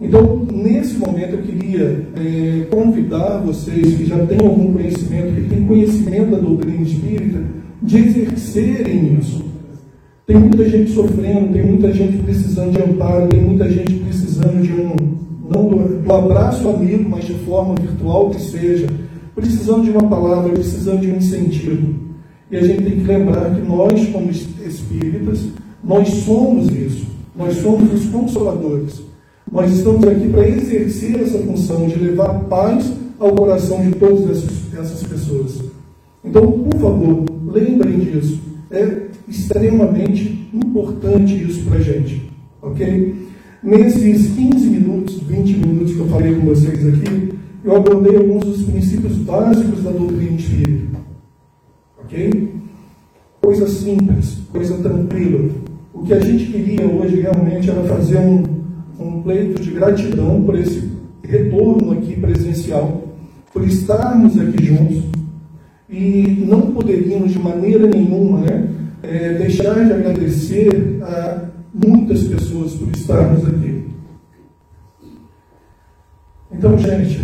Então, 0.01 0.47
nesse 0.53 0.97
momento, 0.97 1.35
eu 1.35 1.43
queria 1.43 2.07
é, 2.17 2.67
convidar 2.71 3.39
vocês 3.39 3.97
que 3.97 4.07
já 4.07 4.19
têm 4.27 4.39
algum 4.39 4.73
conhecimento, 4.73 5.35
que 5.35 5.49
têm 5.49 5.67
conhecimento 5.67 6.31
da 6.31 6.39
doutrina 6.39 6.83
espírita, 6.83 7.43
de 7.83 7.99
exercerem 7.99 9.19
isso 9.19 9.53
tem 10.33 10.41
muita 10.41 10.69
gente 10.69 10.93
sofrendo, 10.93 11.53
tem 11.53 11.67
muita 11.67 11.93
gente 11.93 12.23
precisando 12.23 12.71
de 12.71 12.83
amparo, 12.83 13.29
tem 13.29 13.43
muita 13.43 13.69
gente 13.69 13.95
precisando 13.95 14.63
de 14.63 14.73
um, 14.73 14.95
não 15.51 15.69
do, 15.69 16.03
do 16.03 16.13
abraço 16.13 16.69
amigo, 16.69 17.11
mas 17.11 17.25
de 17.25 17.35
forma 17.35 17.75
virtual 17.75 18.31
que 18.31 18.41
seja, 18.41 18.87
precisando 19.35 19.83
de 19.83 19.91
uma 19.91 20.09
palavra, 20.09 20.53
precisando 20.53 21.01
de 21.01 21.11
um 21.11 21.17
incentivo. 21.17 22.12
E 22.53 22.57
a 22.59 22.63
gente 22.63 22.83
tem 22.83 23.01
que 23.01 23.05
lembrar 23.05 23.55
que 23.55 23.63
nós, 23.63 24.09
como 24.11 24.31
espíritas, 24.31 25.47
nós 25.83 26.07
somos 26.09 26.71
isso. 26.71 27.07
Nós 27.35 27.57
somos 27.57 27.91
os 27.95 28.11
consoladores. 28.11 29.01
Nós 29.51 29.73
estamos 29.73 30.07
aqui 30.07 30.29
para 30.29 30.47
exercer 30.47 31.19
essa 31.19 31.39
função 31.39 31.89
de 31.89 31.99
levar 31.99 32.41
paz 32.45 32.93
ao 33.19 33.33
coração 33.33 33.81
de 33.83 33.93
todas 33.93 34.31
essas, 34.31 34.75
essas 34.79 35.03
pessoas. 35.03 35.63
Então, 36.23 36.47
por 36.53 36.79
favor, 36.79 37.25
lembrem 37.47 37.99
disso. 38.01 38.39
É 38.71 39.07
extremamente 39.27 40.49
importante 40.53 41.35
isso 41.43 41.65
para 41.65 41.79
a 41.79 41.81
gente, 41.81 42.31
ok? 42.61 43.15
Nesses 43.63 44.35
15 44.35 44.67
minutos, 44.67 45.21
20 45.21 45.53
minutos 45.57 45.95
que 45.95 46.01
eu 46.01 46.07
falei 46.09 46.35
com 46.35 46.47
vocês 46.47 46.87
aqui, 46.87 47.33
eu 47.65 47.77
abordei 47.77 48.17
alguns 48.17 48.45
dos 48.45 48.63
princípios 48.63 49.17
básicos 49.19 49.83
da 49.83 49.91
doutrina 49.91 50.37
espírita, 50.37 50.99
Coisa 53.41 53.67
simples, 53.67 54.39
coisa 54.53 54.77
tranquila. 54.79 55.49
O 55.95 56.03
que 56.03 56.13
a 56.13 56.21
gente 56.21 56.53
queria 56.53 56.87
hoje 56.87 57.21
realmente 57.21 57.71
era 57.71 57.83
fazer 57.85 58.19
um, 58.19 58.43
um 58.99 59.23
pleito 59.23 59.63
de 59.63 59.71
gratidão 59.71 60.43
por 60.43 60.55
esse 60.59 60.91
retorno 61.23 61.93
aqui 61.93 62.15
presencial, 62.17 63.03
por 63.53 63.67
estarmos 63.67 64.39
aqui 64.39 64.63
juntos, 64.63 65.05
e 65.89 66.45
não 66.47 66.73
poderíamos 66.73 67.33
de 67.33 67.39
maneira 67.39 67.87
nenhuma 67.87 68.41
né, 68.41 68.69
é, 69.03 69.35
deixar 69.35 69.75
de 69.75 69.93
agradecer 69.93 70.99
a 71.03 71.45
muitas 71.73 72.25
pessoas 72.25 72.75
por 72.75 72.89
estarmos 72.95 73.47
aqui. 73.47 73.87
Então, 76.53 76.77
gente, 76.77 77.21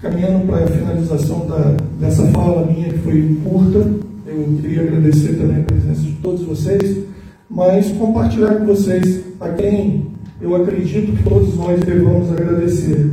caminhando 0.00 0.46
para 0.46 0.64
a 0.64 0.66
finalização 0.66 1.46
da, 1.46 1.76
dessa 1.98 2.26
fala 2.28 2.66
minha, 2.66 2.90
que 2.90 2.98
foi 2.98 3.38
curta, 3.42 4.07
eu 4.28 4.58
queria 4.60 4.82
agradecer 4.82 5.36
também 5.36 5.62
a 5.62 5.64
presença 5.64 6.02
de 6.02 6.12
todos 6.22 6.42
vocês, 6.42 7.04
mas 7.48 7.90
compartilhar 7.92 8.56
com 8.56 8.66
vocês 8.66 9.24
a 9.40 9.48
quem 9.50 10.06
eu 10.40 10.54
acredito 10.54 11.16
que 11.16 11.22
todos 11.22 11.54
nós 11.56 11.80
devemos 11.80 12.30
agradecer. 12.30 13.12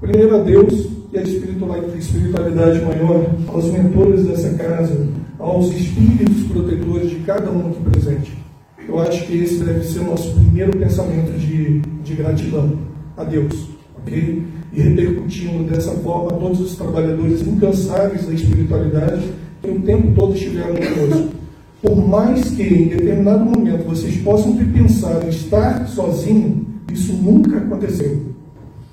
Primeiro 0.00 0.36
a 0.36 0.42
Deus, 0.42 0.94
e 1.12 1.18
a 1.18 1.22
espiritualidade 1.22 2.80
maior, 2.82 3.34
aos 3.48 3.64
mentores 3.66 4.26
dessa 4.26 4.50
casa, 4.54 5.08
aos 5.38 5.72
espíritos 5.72 6.44
protetores 6.44 7.10
de 7.10 7.16
cada 7.20 7.50
um 7.50 7.68
aqui 7.68 7.80
presente. 7.90 8.38
Eu 8.86 8.98
acho 8.98 9.26
que 9.26 9.38
esse 9.38 9.62
deve 9.62 9.84
ser 9.84 10.00
o 10.00 10.04
nosso 10.04 10.34
primeiro 10.34 10.76
pensamento 10.76 11.38
de, 11.38 11.80
de 11.80 12.14
gratidão 12.14 12.78
a 13.16 13.24
Deus, 13.24 13.68
ok? 13.96 14.44
E 14.74 14.80
repercutindo 14.80 15.64
dessa 15.64 15.92
forma 15.92 16.32
todos 16.32 16.60
os 16.60 16.76
trabalhadores 16.76 17.46
incansáveis 17.46 18.26
da 18.26 18.32
espiritualidade 18.32 19.30
que 19.62 19.70
o 19.70 19.80
tempo 19.80 20.12
todo 20.14 20.34
estiveram 20.34 20.74
conosco. 20.74 21.34
Por 21.80 22.08
mais 22.08 22.50
que 22.50 22.62
em 22.62 22.88
determinado 22.88 23.44
momento 23.44 23.84
vocês 23.84 24.16
possam 24.18 24.56
ter 24.56 24.66
pensado 24.72 25.26
em 25.26 25.28
estar 25.28 25.86
sozinho, 25.86 26.66
isso 26.92 27.12
nunca 27.12 27.58
aconteceu. 27.58 28.22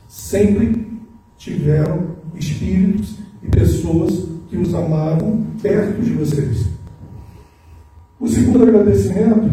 Sempre 0.07 0.87
tiveram 1.37 2.11
espíritos 2.35 3.15
e 3.41 3.47
pessoas 3.47 4.25
que 4.49 4.57
os 4.57 4.73
amavam 4.73 5.43
perto 5.61 6.01
de 6.01 6.11
vocês. 6.11 6.65
O 8.19 8.27
segundo 8.27 8.63
agradecimento 8.63 9.49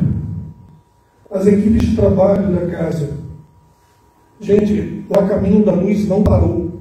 às 1.30 1.46
equipes 1.46 1.88
de 1.88 1.96
trabalho 1.96 2.54
da 2.54 2.66
casa. 2.66 3.27
Gente, 4.40 5.04
o 5.08 5.14
A 5.18 5.26
Caminho 5.26 5.64
da 5.64 5.72
Luz 5.72 6.06
não 6.06 6.22
parou. 6.22 6.78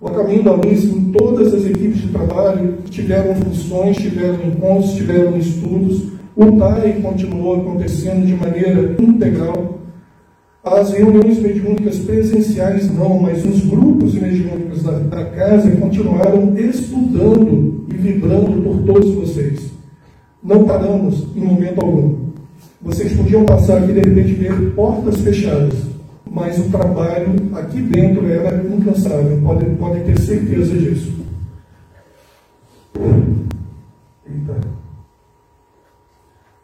O 0.00 0.08
A 0.08 0.10
Caminho 0.10 0.42
da 0.42 0.52
Luz, 0.52 0.84
em 0.84 1.10
todas 1.12 1.54
as 1.54 1.64
equipes 1.64 2.02
de 2.02 2.08
trabalho, 2.08 2.78
tiveram 2.90 3.34
funções, 3.34 3.96
tiveram 3.96 4.38
encontros, 4.46 4.94
tiveram 4.94 5.36
estudos. 5.38 6.18
O 6.36 6.52
TAI 6.52 7.00
continuou 7.02 7.56
acontecendo 7.56 8.24
de 8.24 8.34
maneira 8.34 8.94
integral. 9.00 9.78
As 10.62 10.92
reuniões 10.92 11.38
mediúnicas 11.40 11.98
presenciais 11.98 12.94
não, 12.94 13.20
mas 13.20 13.44
os 13.44 13.64
grupos 13.64 14.14
mediúnicos 14.14 14.82
da, 14.82 14.92
da 14.98 15.24
casa 15.24 15.70
continuaram 15.70 16.54
estudando 16.56 17.86
e 17.88 17.94
vibrando 17.96 18.62
por 18.62 18.82
todos 18.82 19.14
vocês. 19.14 19.70
Não 20.42 20.64
paramos 20.64 21.26
em 21.34 21.40
momento 21.40 21.80
algum. 21.80 22.28
Vocês 22.80 23.12
podiam 23.14 23.44
passar 23.44 23.78
aqui 23.78 23.92
de 23.92 24.00
repente 24.00 24.34
ver 24.34 24.72
portas 24.74 25.20
fechadas, 25.20 25.74
mas 26.30 26.58
o 26.58 26.70
trabalho 26.70 27.34
aqui 27.54 27.80
dentro 27.80 28.26
era 28.28 28.64
incansável, 28.64 29.40
podem, 29.42 29.74
podem 29.76 30.04
ter 30.04 30.20
certeza 30.20 30.76
disso. 30.76 31.12
Espírita. 34.24 34.56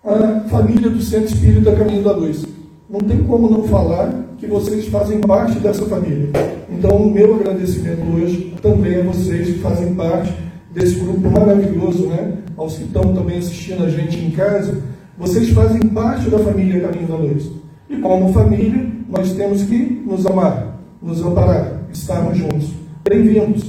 A 0.04 0.48
família 0.48 0.90
do 0.90 1.00
Centro 1.00 1.34
Espírita 1.34 1.74
Caminho 1.74 2.02
da 2.02 2.12
Luz. 2.12 2.44
Não 2.88 3.00
tem 3.00 3.24
como 3.24 3.48
não 3.48 3.64
falar 3.64 4.12
que 4.38 4.46
vocês 4.46 4.86
fazem 4.88 5.20
parte 5.20 5.58
dessa 5.58 5.86
família. 5.86 6.30
Então, 6.70 6.96
o 6.96 7.10
meu 7.10 7.36
agradecimento 7.36 8.02
hoje 8.14 8.54
também 8.60 9.00
a 9.00 9.04
vocês 9.04 9.48
que 9.48 9.58
fazem 9.60 9.94
parte 9.94 10.34
desse 10.72 10.96
grupo 10.96 11.30
maravilhoso, 11.30 12.06
né? 12.06 12.38
Aos 12.56 12.76
que 12.76 12.84
estão 12.84 13.14
também 13.14 13.38
assistindo 13.38 13.84
a 13.84 13.88
gente 13.88 14.18
em 14.18 14.30
casa, 14.30 14.82
vocês 15.16 15.48
fazem 15.50 15.80
parte 15.88 16.28
da 16.28 16.38
família 16.38 16.80
Caminho 16.80 17.08
da 17.08 17.16
Luz. 17.16 17.50
E 17.88 17.96
como 17.96 18.32
família, 18.32 18.86
nós 19.16 19.32
temos 19.32 19.62
que 19.62 20.02
nos 20.04 20.26
amar, 20.26 20.76
nos 21.00 21.22
amparar, 21.22 21.82
estarmos 21.92 22.36
juntos. 22.36 22.70
Bem-vindos. 23.08 23.62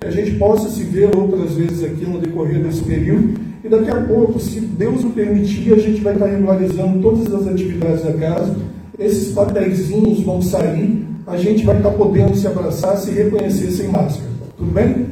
Que 0.00 0.08
a 0.08 0.10
gente 0.10 0.36
possa 0.36 0.68
se 0.68 0.82
ver 0.82 1.16
outras 1.16 1.52
vezes 1.52 1.84
aqui 1.84 2.04
no 2.04 2.18
decorrer 2.18 2.60
desse 2.60 2.82
período. 2.82 3.38
E 3.62 3.68
daqui 3.68 3.90
a 3.90 4.00
pouco, 4.02 4.40
se 4.40 4.60
Deus 4.60 5.04
o 5.04 5.10
permitir, 5.10 5.72
a 5.72 5.78
gente 5.78 6.00
vai 6.00 6.14
estar 6.14 6.26
regularizando 6.26 7.00
todas 7.00 7.32
as 7.32 7.46
atividades 7.46 8.02
da 8.02 8.12
casa. 8.12 8.56
Esses 8.98 9.32
papéis 9.32 9.88
vão 10.24 10.42
sair, 10.42 11.06
a 11.26 11.36
gente 11.36 11.64
vai 11.64 11.76
estar 11.76 11.90
podendo 11.90 12.34
se 12.36 12.48
abraçar, 12.48 12.96
se 12.96 13.12
reconhecer 13.12 13.70
sem 13.70 13.88
máscara. 13.88 14.28
Tudo 14.56 14.72
bem? 14.72 15.06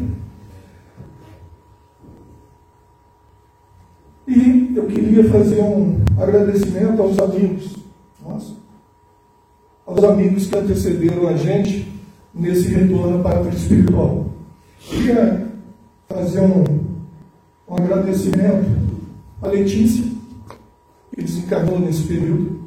E 4.26 4.72
eu 4.74 4.84
queria 4.86 5.24
fazer 5.30 5.62
um 5.62 6.00
agradecimento 6.18 7.00
aos 7.00 7.16
amigos. 7.20 7.76
Nossa. 8.24 8.65
Aos 9.86 10.02
amigos 10.02 10.48
que 10.48 10.58
antecederam 10.58 11.28
a 11.28 11.36
gente 11.36 11.86
nesse 12.34 12.66
retorno 12.68 13.22
para 13.22 13.40
o 13.40 13.48
espiritual. 13.48 14.26
Queria 14.80 15.46
fazer 16.08 16.40
um, 16.40 16.64
um 17.68 17.74
agradecimento 17.74 18.66
à 19.40 19.46
Letícia, 19.46 20.04
que 21.14 21.22
desencarnou 21.22 21.78
nesse 21.78 22.02
período. 22.02 22.58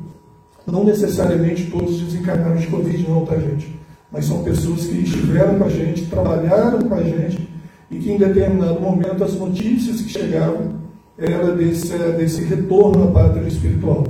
Não 0.65 0.85
necessariamente 0.85 1.69
todos 1.69 1.99
desencarnaram 1.99 2.55
de 2.55 2.67
Covid, 2.67 3.09
não, 3.09 3.25
tá, 3.25 3.37
gente? 3.37 3.77
Mas 4.09 4.25
são 4.25 4.41
pessoas 4.43 4.85
que 4.85 4.99
estiveram 4.99 5.59
com 5.59 5.65
a 5.65 5.69
gente, 5.69 6.05
trabalharam 6.05 6.83
com 6.83 6.95
a 6.95 7.03
gente 7.03 7.49
e 7.91 7.97
que 7.97 8.11
em 8.11 8.17
determinado 8.17 8.79
momento 8.79 9.23
as 9.25 9.33
notícias 9.33 10.01
que 10.01 10.09
chegavam 10.09 10.75
era 11.17 11.51
desse, 11.53 11.97
desse 12.17 12.43
retorno 12.43 13.09
à 13.09 13.11
pátria 13.11 13.45
espiritual. 13.45 14.05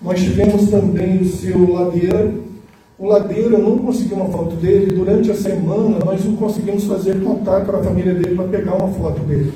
Nós 0.00 0.20
tivemos 0.20 0.70
também 0.70 1.22
o 1.22 1.24
seu 1.24 1.72
Ladeira. 1.72 2.34
O 2.98 3.06
Ladeira, 3.06 3.56
eu 3.56 3.58
não 3.58 3.78
consegui 3.78 4.14
uma 4.14 4.26
foto 4.26 4.56
dele. 4.56 4.94
Durante 4.94 5.30
a 5.30 5.34
semana, 5.34 5.98
nós 6.04 6.24
não 6.24 6.36
conseguimos 6.36 6.84
fazer 6.84 7.22
contato 7.22 7.66
com 7.66 7.76
a 7.76 7.82
família 7.82 8.14
dele 8.14 8.34
para 8.34 8.48
pegar 8.48 8.74
uma 8.74 8.88
foto 8.88 9.20
dele. 9.20 9.52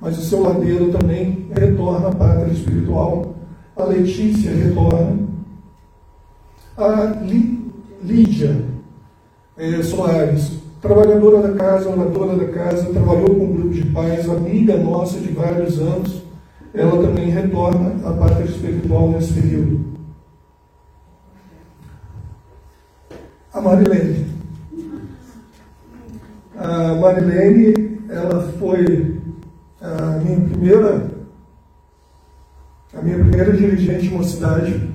Mas 0.00 0.18
o 0.18 0.22
seu 0.22 0.42
Ladeira 0.42 0.86
também 0.88 1.46
retorna 1.54 2.08
à 2.08 2.12
pátria 2.12 2.52
espiritual. 2.52 3.34
A 3.76 3.84
Letícia 3.84 4.50
retorna. 4.50 5.18
A 6.76 7.16
Lídia 8.02 8.64
é, 9.56 9.80
Soares, 9.82 10.50
trabalhadora 10.82 11.48
da 11.48 11.54
casa, 11.54 11.88
oradora 11.88 12.36
da 12.36 12.48
casa, 12.48 12.92
trabalhou 12.92 13.36
com 13.36 13.44
um 13.44 13.52
grupo 13.52 13.70
de 13.70 13.84
pais, 13.86 14.28
amiga 14.28 14.76
nossa 14.76 15.20
de 15.20 15.32
vários 15.32 15.78
anos 15.78 16.24
ela 16.74 17.00
também 17.00 17.30
retorna 17.30 17.94
à 18.04 18.12
pátria 18.12 18.44
espiritual 18.44 19.08
nesse 19.10 19.32
período. 19.32 19.94
A 23.52 23.53
Marilene. 23.64 24.26
A 26.56 26.94
Marilene, 26.94 27.98
ela 28.08 28.52
foi 28.58 29.16
a 29.80 30.18
minha 30.18 30.40
primeira, 30.48 31.10
a 32.96 33.02
minha 33.02 33.18
primeira 33.18 33.52
dirigente 33.52 34.08
de 34.08 34.14
uma 34.14 34.24
cidade. 34.24 34.94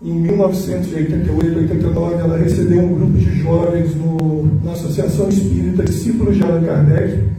Em 0.00 0.12
1988, 0.12 1.58
89, 1.58 2.14
ela 2.14 2.36
recebeu 2.36 2.80
um 2.80 2.94
grupo 2.94 3.12
de 3.18 3.38
jovens 3.40 3.94
no, 3.94 4.44
na 4.62 4.72
Associação 4.72 5.28
Espírita 5.28 5.84
Discípulos 5.84 6.36
de 6.36 6.42
Allan 6.42 6.64
Kardec 6.64 7.36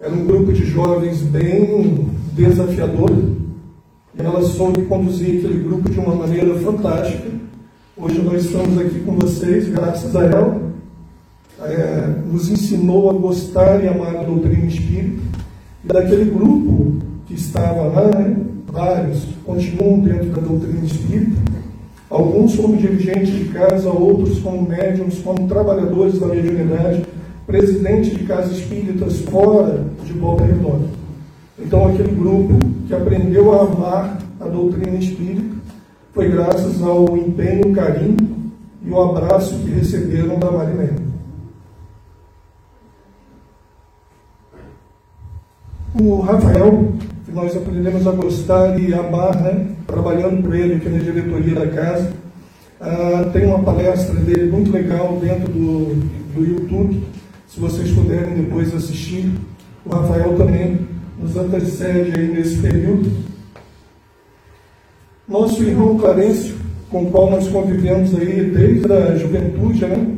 era 0.00 0.14
um 0.14 0.24
grupo 0.24 0.50
de 0.50 0.64
jovens 0.64 1.20
bem 1.20 2.08
desafiador. 2.32 3.10
E 4.18 4.22
ela 4.22 4.42
soube 4.42 4.86
conduzir 4.86 5.38
aquele 5.38 5.62
grupo 5.62 5.90
de 5.90 6.00
uma 6.00 6.14
maneira 6.14 6.54
fantástica. 6.60 7.28
Hoje 8.02 8.22
nós 8.22 8.46
estamos 8.46 8.78
aqui 8.78 9.00
com 9.00 9.14
vocês, 9.16 9.68
graças 9.68 10.16
a 10.16 10.24
ela. 10.24 10.58
É, 11.60 12.14
nos 12.32 12.48
ensinou 12.48 13.10
a 13.10 13.12
gostar 13.12 13.84
e 13.84 13.88
amar 13.88 14.16
a 14.16 14.22
doutrina 14.22 14.64
espírita. 14.64 15.20
E 15.84 15.86
daquele 15.86 16.30
grupo 16.30 16.96
que 17.26 17.34
estava 17.34 17.82
lá, 17.88 18.06
né, 18.06 18.36
vários 18.72 19.26
continuam 19.44 20.00
dentro 20.00 20.30
da 20.30 20.40
doutrina 20.40 20.82
espírita. 20.86 21.36
Alguns 22.08 22.56
como 22.56 22.74
dirigentes 22.78 23.34
de 23.34 23.44
casa, 23.50 23.90
outros 23.90 24.38
como 24.38 24.66
médiums, 24.66 25.18
como 25.18 25.46
trabalhadores 25.46 26.18
da 26.18 26.26
mediunidade 26.26 27.04
presidente 27.46 28.16
de 28.16 28.24
casas 28.24 28.56
espíritas 28.56 29.18
fora 29.20 29.84
de 30.06 30.14
Volta 30.14 30.46
Redonda. 30.46 30.88
Então, 31.58 31.88
aquele 31.88 32.14
grupo 32.14 32.58
que 32.88 32.94
aprendeu 32.94 33.52
a 33.52 33.64
amar 33.64 34.18
a 34.40 34.48
doutrina 34.48 34.96
espírita 34.96 35.49
foi 36.12 36.28
graças 36.28 36.82
ao 36.82 37.16
empenho, 37.16 37.74
carinho 37.74 38.52
e 38.82 38.90
o 38.90 39.00
abraço 39.00 39.58
que 39.58 39.70
receberam 39.70 40.38
da 40.38 40.50
Marilene. 40.50 41.10
O 46.00 46.20
Rafael, 46.20 46.92
que 47.24 47.32
nós 47.32 47.56
aprendemos 47.56 48.06
a 48.06 48.12
gostar 48.12 48.78
e 48.78 48.94
amar, 48.94 49.40
né? 49.42 49.74
trabalhando 49.86 50.42
com 50.42 50.54
ele 50.54 50.74
aqui 50.74 50.88
na 50.88 50.98
diretoria 50.98 51.54
da 51.54 51.66
casa, 51.68 52.12
uh, 52.80 53.30
tem 53.32 53.46
uma 53.46 53.62
palestra 53.62 54.14
dele 54.14 54.50
muito 54.50 54.70
legal 54.70 55.18
dentro 55.20 55.52
do, 55.52 55.94
do 56.34 56.44
YouTube 56.44 57.02
se 57.50 57.58
vocês 57.58 57.90
puderem 57.90 58.44
depois 58.44 58.72
assistir, 58.72 59.28
o 59.84 59.90
Rafael 59.90 60.36
também 60.36 60.86
nos 61.18 61.36
antecede 61.36 62.12
aí 62.16 62.28
nesse 62.28 62.58
período. 62.58 63.10
Nosso 65.30 65.62
irmão 65.62 65.96
Clarencio, 65.96 66.56
com 66.90 67.04
o 67.04 67.06
qual 67.12 67.30
nós 67.30 67.46
convivemos 67.46 68.12
aí 68.16 68.50
desde 68.50 68.92
a 68.92 69.14
juventude, 69.14 69.86
né? 69.86 70.16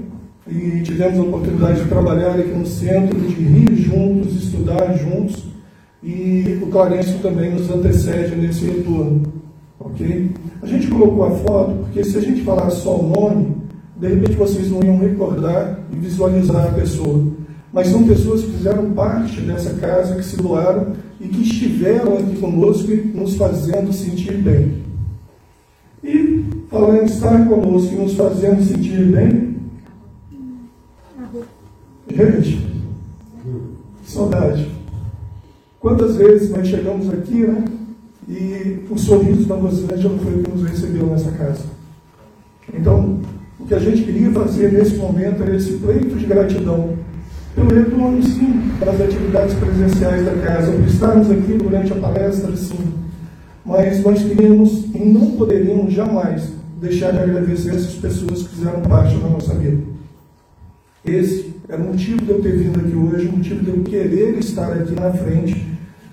E 0.49 0.81
tivemos 0.81 1.19
a 1.19 1.23
oportunidade 1.23 1.83
de 1.83 1.89
trabalhar 1.91 2.31
aqui 2.31 2.49
no 2.49 2.65
centro, 2.65 3.21
de 3.21 3.35
rir 3.35 3.77
juntos, 3.77 4.43
estudar 4.43 4.97
juntos. 4.97 5.45
E 6.03 6.59
o 6.63 6.67
Clarencio 6.69 7.19
também 7.19 7.53
nos 7.53 7.71
antecede 7.71 8.35
nesse 8.37 8.65
retorno. 8.65 9.23
Ok? 9.79 10.31
A 10.63 10.67
gente 10.67 10.89
colocou 10.89 11.27
a 11.27 11.31
foto 11.31 11.75
porque 11.81 12.03
se 12.05 12.17
a 12.17 12.23
gente 12.23 12.41
falar 12.41 12.71
só 12.71 12.99
o 12.99 13.07
nome, 13.07 13.55
de 13.95 14.09
repente 14.09 14.35
vocês 14.35 14.71
não 14.71 14.83
iam 14.83 14.99
recordar 14.99 15.79
e 15.93 15.97
visualizar 15.97 16.69
a 16.69 16.73
pessoa. 16.73 17.23
Mas 17.71 17.89
são 17.89 18.03
pessoas 18.05 18.41
que 18.41 18.53
fizeram 18.53 18.93
parte 18.93 19.43
dessa 19.43 19.75
casa, 19.75 20.17
que 20.17 20.25
se 20.25 20.39
doaram 20.39 20.95
e 21.21 21.29
que 21.29 21.43
estiveram 21.43 22.15
aqui 22.15 22.37
conosco 22.37 22.91
e 22.91 23.13
nos 23.15 23.37
fazendo 23.37 23.93
sentir 23.93 24.39
bem. 24.39 24.92
Falando 26.73 27.05
estar 27.05 27.47
conosco 27.47 27.93
e 27.93 27.97
nos 27.97 28.15
fazendo 28.15 28.65
sentir 28.65 29.05
bem, 29.13 29.57
gente, 32.09 32.67
saudade. 34.07 34.71
Quantas 35.79 36.17
vezes 36.17 36.49
nós 36.49 36.67
chegamos 36.67 37.11
aqui, 37.11 37.47
né? 37.47 37.63
E 38.27 38.87
o 38.89 38.97
sorriso 38.97 39.45
da 39.45 39.57
já 39.99 40.09
não 40.09 40.19
foi 40.21 40.33
o 40.33 40.43
que 40.43 40.51
nos 40.51 40.63
recebeu 40.63 41.09
nessa 41.09 41.31
casa. 41.33 41.65
Então, 42.73 43.21
o 43.61 43.67
que 43.67 43.75
a 43.75 43.79
gente 43.79 44.05
queria 44.05 44.31
fazer 44.31 44.73
nesse 44.73 44.97
momento 44.97 45.43
era 45.43 45.55
esse 45.55 45.75
pleito 45.75 46.17
de 46.17 46.25
gratidão 46.25 46.97
pelo 47.55 47.69
retorno, 47.69 48.23
sim, 48.23 48.71
para 48.79 48.93
as 48.93 49.01
atividades 49.03 49.55
presenciais 49.57 50.25
da 50.25 50.37
casa, 50.37 50.73
por 50.73 50.87
estarmos 50.87 51.31
aqui 51.31 51.53
durante 51.53 51.93
a 51.93 51.97
palestra, 51.97 52.57
sim. 52.57 52.95
Mas 53.63 54.03
nós 54.03 54.23
queríamos 54.23 54.87
e 54.95 54.99
não 55.01 55.33
poderíamos 55.33 55.93
jamais 55.93 56.62
deixar 56.83 57.13
de 57.13 57.19
agradecer 57.21 57.71
essas 57.71 57.95
pessoas 57.95 58.43
que 58.43 58.57
fizeram 58.57 58.83
parte 58.83 59.17
da 59.17 59.29
nossa 59.29 59.55
vida. 59.55 59.81
Esse 61.05 61.55
é 61.69 61.77
o 61.77 61.81
motivo 61.81 62.25
de 62.25 62.31
eu 62.31 62.43
ter 62.43 62.59
vindo 62.59 62.81
aqui 62.81 62.97
hoje, 62.97 63.29
o 63.29 63.37
motivo 63.37 63.63
de 63.63 63.71
eu 63.71 63.83
querer 63.85 64.37
estar 64.39 64.73
aqui 64.73 64.93
na 64.93 65.13
frente. 65.13 65.65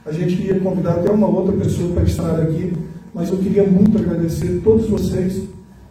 A 0.05 0.12
gente 0.12 0.36
queria 0.36 0.60
convidar 0.60 0.91
até 0.91 1.10
uma 1.10 1.27
outra 1.27 1.53
pessoa 1.53 1.91
para 1.93 2.03
estar 2.03 2.39
aqui, 2.39 2.73
mas 3.13 3.29
eu 3.29 3.38
queria 3.38 3.63
muito 3.63 3.97
agradecer 3.97 4.60
a 4.60 4.63
todos 4.63 4.88
vocês 4.88 5.43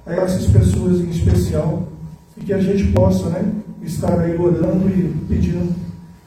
a 0.07 0.15
essas 0.15 0.47
pessoas 0.47 1.01
em 1.01 1.11
especial 1.11 1.89
e 2.37 2.45
que 2.45 2.53
a 2.53 2.61
gente 2.61 2.93
possa 2.93 3.29
né, 3.31 3.53
estar 3.83 4.19
aí 4.21 4.37
orando 4.37 4.89
e 4.89 5.13
pedindo 5.29 5.75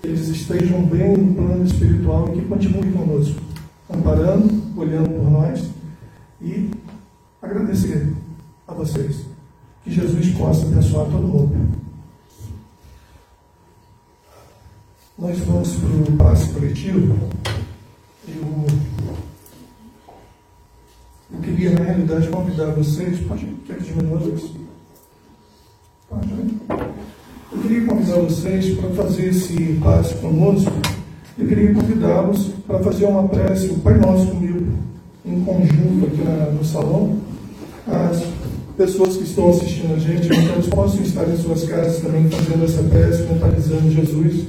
que 0.02 0.10
eles 0.10 0.28
estejam 0.28 0.84
bem 0.84 1.16
no 1.16 1.36
plano 1.36 1.64
espiritual 1.64 2.30
e 2.30 2.40
que 2.40 2.46
continuem 2.48 2.92
conosco, 2.92 3.40
amparando, 3.90 4.54
olhando 4.76 5.10
por 5.10 5.32
nós 5.32 5.64
e 6.42 6.70
agradecer 7.42 8.08
a 8.72 8.76
vocês. 8.76 9.26
Que 9.84 9.92
Jesus 9.92 10.30
possa 10.36 10.66
abençoar 10.66 11.06
todo 11.06 11.28
mundo. 11.28 11.82
Nós 15.18 15.38
vamos 15.40 15.76
para 15.76 16.14
o 16.14 16.18
passo 16.18 16.54
coletivo. 16.54 17.16
Eu, 18.28 18.68
eu 21.34 21.40
queria, 21.42 21.72
na 21.72 21.84
realidade, 21.84 22.28
convidar 22.30 22.72
vocês. 22.72 23.20
Pode, 23.28 23.46
quer 23.66 23.78
que 23.78 23.84
diminua? 23.84 24.20
Pode, 26.10 26.28
né? 26.28 26.52
Eu 27.52 27.62
queria 27.62 27.86
convidar 27.86 28.18
vocês 28.18 28.78
para 28.78 28.90
fazer 28.92 29.30
esse 29.30 29.80
passe 29.84 30.16
conosco. 30.16 30.72
Eu 31.38 31.48
queria 31.48 31.74
convidá-los 31.74 32.48
para 32.68 32.80
fazer 32.80 33.06
uma 33.06 33.28
prece, 33.28 33.68
o 33.68 33.80
Pai 33.80 33.98
Nosso 33.98 34.28
comigo, 34.28 34.68
em 35.26 35.44
conjunto 35.44 36.06
aqui 36.06 36.24
na, 36.24 36.52
no 36.52 36.64
salão. 36.64 37.20
As 37.88 38.22
pessoas 38.78 39.18
que 39.18 39.24
estão 39.24 39.50
assistindo 39.50 39.94
a 39.96 40.00
gente, 40.00 40.26
então 40.26 40.56
eles 40.56 40.68
possam 40.68 41.02
estar 41.02 41.28
em 41.28 41.38
suas 41.38 41.64
casas 41.64 42.02
também 42.02 42.30
fazendo 42.30 42.64
essa 42.64 42.84
prece, 42.84 43.24
mentalizando 43.24 43.92
Jesus, 43.92 44.46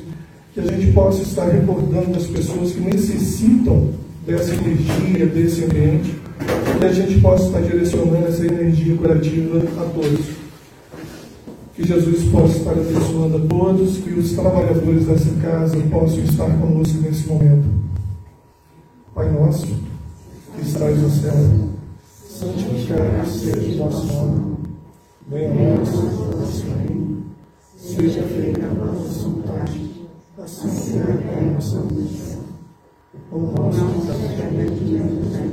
que 0.54 0.60
a 0.60 0.64
gente 0.64 0.92
possa 0.92 1.22
estar 1.22 1.46
recordando 1.46 2.16
as 2.16 2.26
pessoas 2.26 2.72
que 2.72 2.80
necessitam 2.80 3.90
dessa 4.26 4.54
energia, 4.54 5.26
desse 5.26 5.64
ambiente, 5.64 6.14
que 6.78 6.84
a 6.84 6.92
gente 6.92 7.20
possa 7.20 7.46
estar 7.46 7.60
direcionando 7.60 8.26
essa 8.26 8.46
energia 8.46 8.96
curativa 8.96 9.58
a 9.58 9.84
todos. 9.90 10.26
Que 11.74 11.86
Jesus 11.86 12.24
possa 12.24 12.58
estar 12.58 12.72
abençoando 12.72 13.36
a 13.38 13.40
todos, 13.40 13.96
que 13.98 14.10
os 14.10 14.32
trabalhadores 14.32 15.06
dessa 15.06 15.30
casa 15.40 15.76
possam 15.90 16.18
estar 16.18 16.50
conosco 16.58 16.98
nesse 17.00 17.26
momento. 17.26 17.66
Pai 19.14 19.30
nosso, 19.30 19.66
que 19.66 20.62
estás 20.62 20.98
no 20.98 21.10
céu, 21.10 21.71
santificado 22.42 23.28
seja 23.28 23.74
o 23.74 23.84
vosso 23.84 24.06
nome. 24.06 24.56
Venha 25.28 25.50
a 25.50 25.76
nós 25.76 25.88
o 25.94 26.36
vosso 26.36 26.64
reino. 26.64 27.22
Seja 27.76 28.22
feita 28.22 28.66
a 28.66 28.74
vossa 28.74 29.28
vontade, 29.28 30.08
assim 30.38 30.98
na 30.98 31.06
terra 31.06 31.60
como. 31.60 32.32
O 33.30 33.38
nosso 33.38 33.84
dia 34.70 35.02
nos 35.02 35.32
dai 35.32 35.48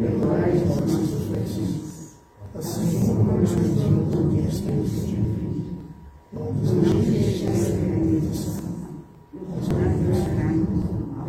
Perdoai 0.00 0.50
as 0.52 0.66
nossas 0.66 1.12
ofensas, 1.12 2.16
assim 2.54 3.06
como 3.06 3.24
nós 3.24 3.50
perdoamos 3.50 4.14
a 4.14 4.62
quem 4.62 4.76
nos 4.76 4.98
ofendido. 4.98 5.64
Não 6.32 6.52
nos 6.52 6.70
deixeis 7.04 7.68
cair 7.68 7.98
em 7.98 8.20
tentação, 8.20 8.64
mas 9.32 9.68
livrai-nos 9.68 10.68
do 10.68 11.06
mal. 11.14 11.28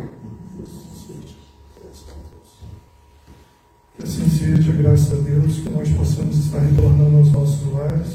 Que 3.96 4.02
assim 4.02 4.28
seja, 4.28 4.65
graças 4.76 5.12
a 5.12 5.22
Deus, 5.22 5.58
que 5.58 5.70
nós 5.70 5.88
possamos 5.90 6.36
estar 6.38 6.58
retornando 6.58 7.16
aos 7.16 7.32
nossos 7.32 7.72
lares 7.72 8.08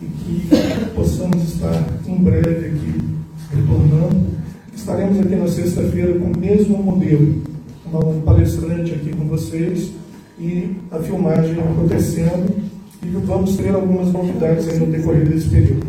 e 0.00 0.04
que 0.04 0.48
possamos 0.94 1.42
estar 1.42 1.84
em 2.06 2.16
breve 2.16 2.66
aqui 2.66 3.00
retornando. 3.50 4.36
Estaremos 4.74 5.18
aqui 5.18 5.36
na 5.36 5.48
sexta-feira 5.48 6.18
com 6.18 6.26
o 6.26 6.38
mesmo 6.38 6.82
modelo, 6.82 7.42
um 7.92 8.20
palestrante 8.20 8.92
aqui 8.92 9.10
com 9.16 9.26
vocês 9.26 9.90
e 10.38 10.76
a 10.90 10.98
filmagem 10.98 11.58
acontecendo 11.58 12.54
e 13.02 13.06
vamos 13.24 13.56
ter 13.56 13.74
algumas 13.74 14.12
novidades 14.12 14.68
aí 14.68 14.78
no 14.78 14.86
decorrer 14.86 15.26
desse 15.26 15.48
período. 15.48 15.86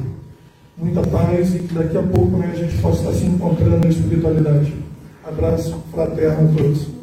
Muita 0.78 1.02
paz 1.02 1.54
e 1.54 1.60
que 1.60 1.74
daqui 1.74 1.98
a 1.98 2.04
pouco 2.04 2.38
né, 2.38 2.52
a 2.54 2.56
gente 2.56 2.82
possa 2.82 3.00
estar 3.00 3.14
se 3.14 3.26
encontrando 3.26 3.80
na 3.80 3.90
espiritualidade. 3.90 4.74
Abraço 5.26 5.76
fraterno 5.92 6.50
a 6.50 6.54
todos. 6.56 6.97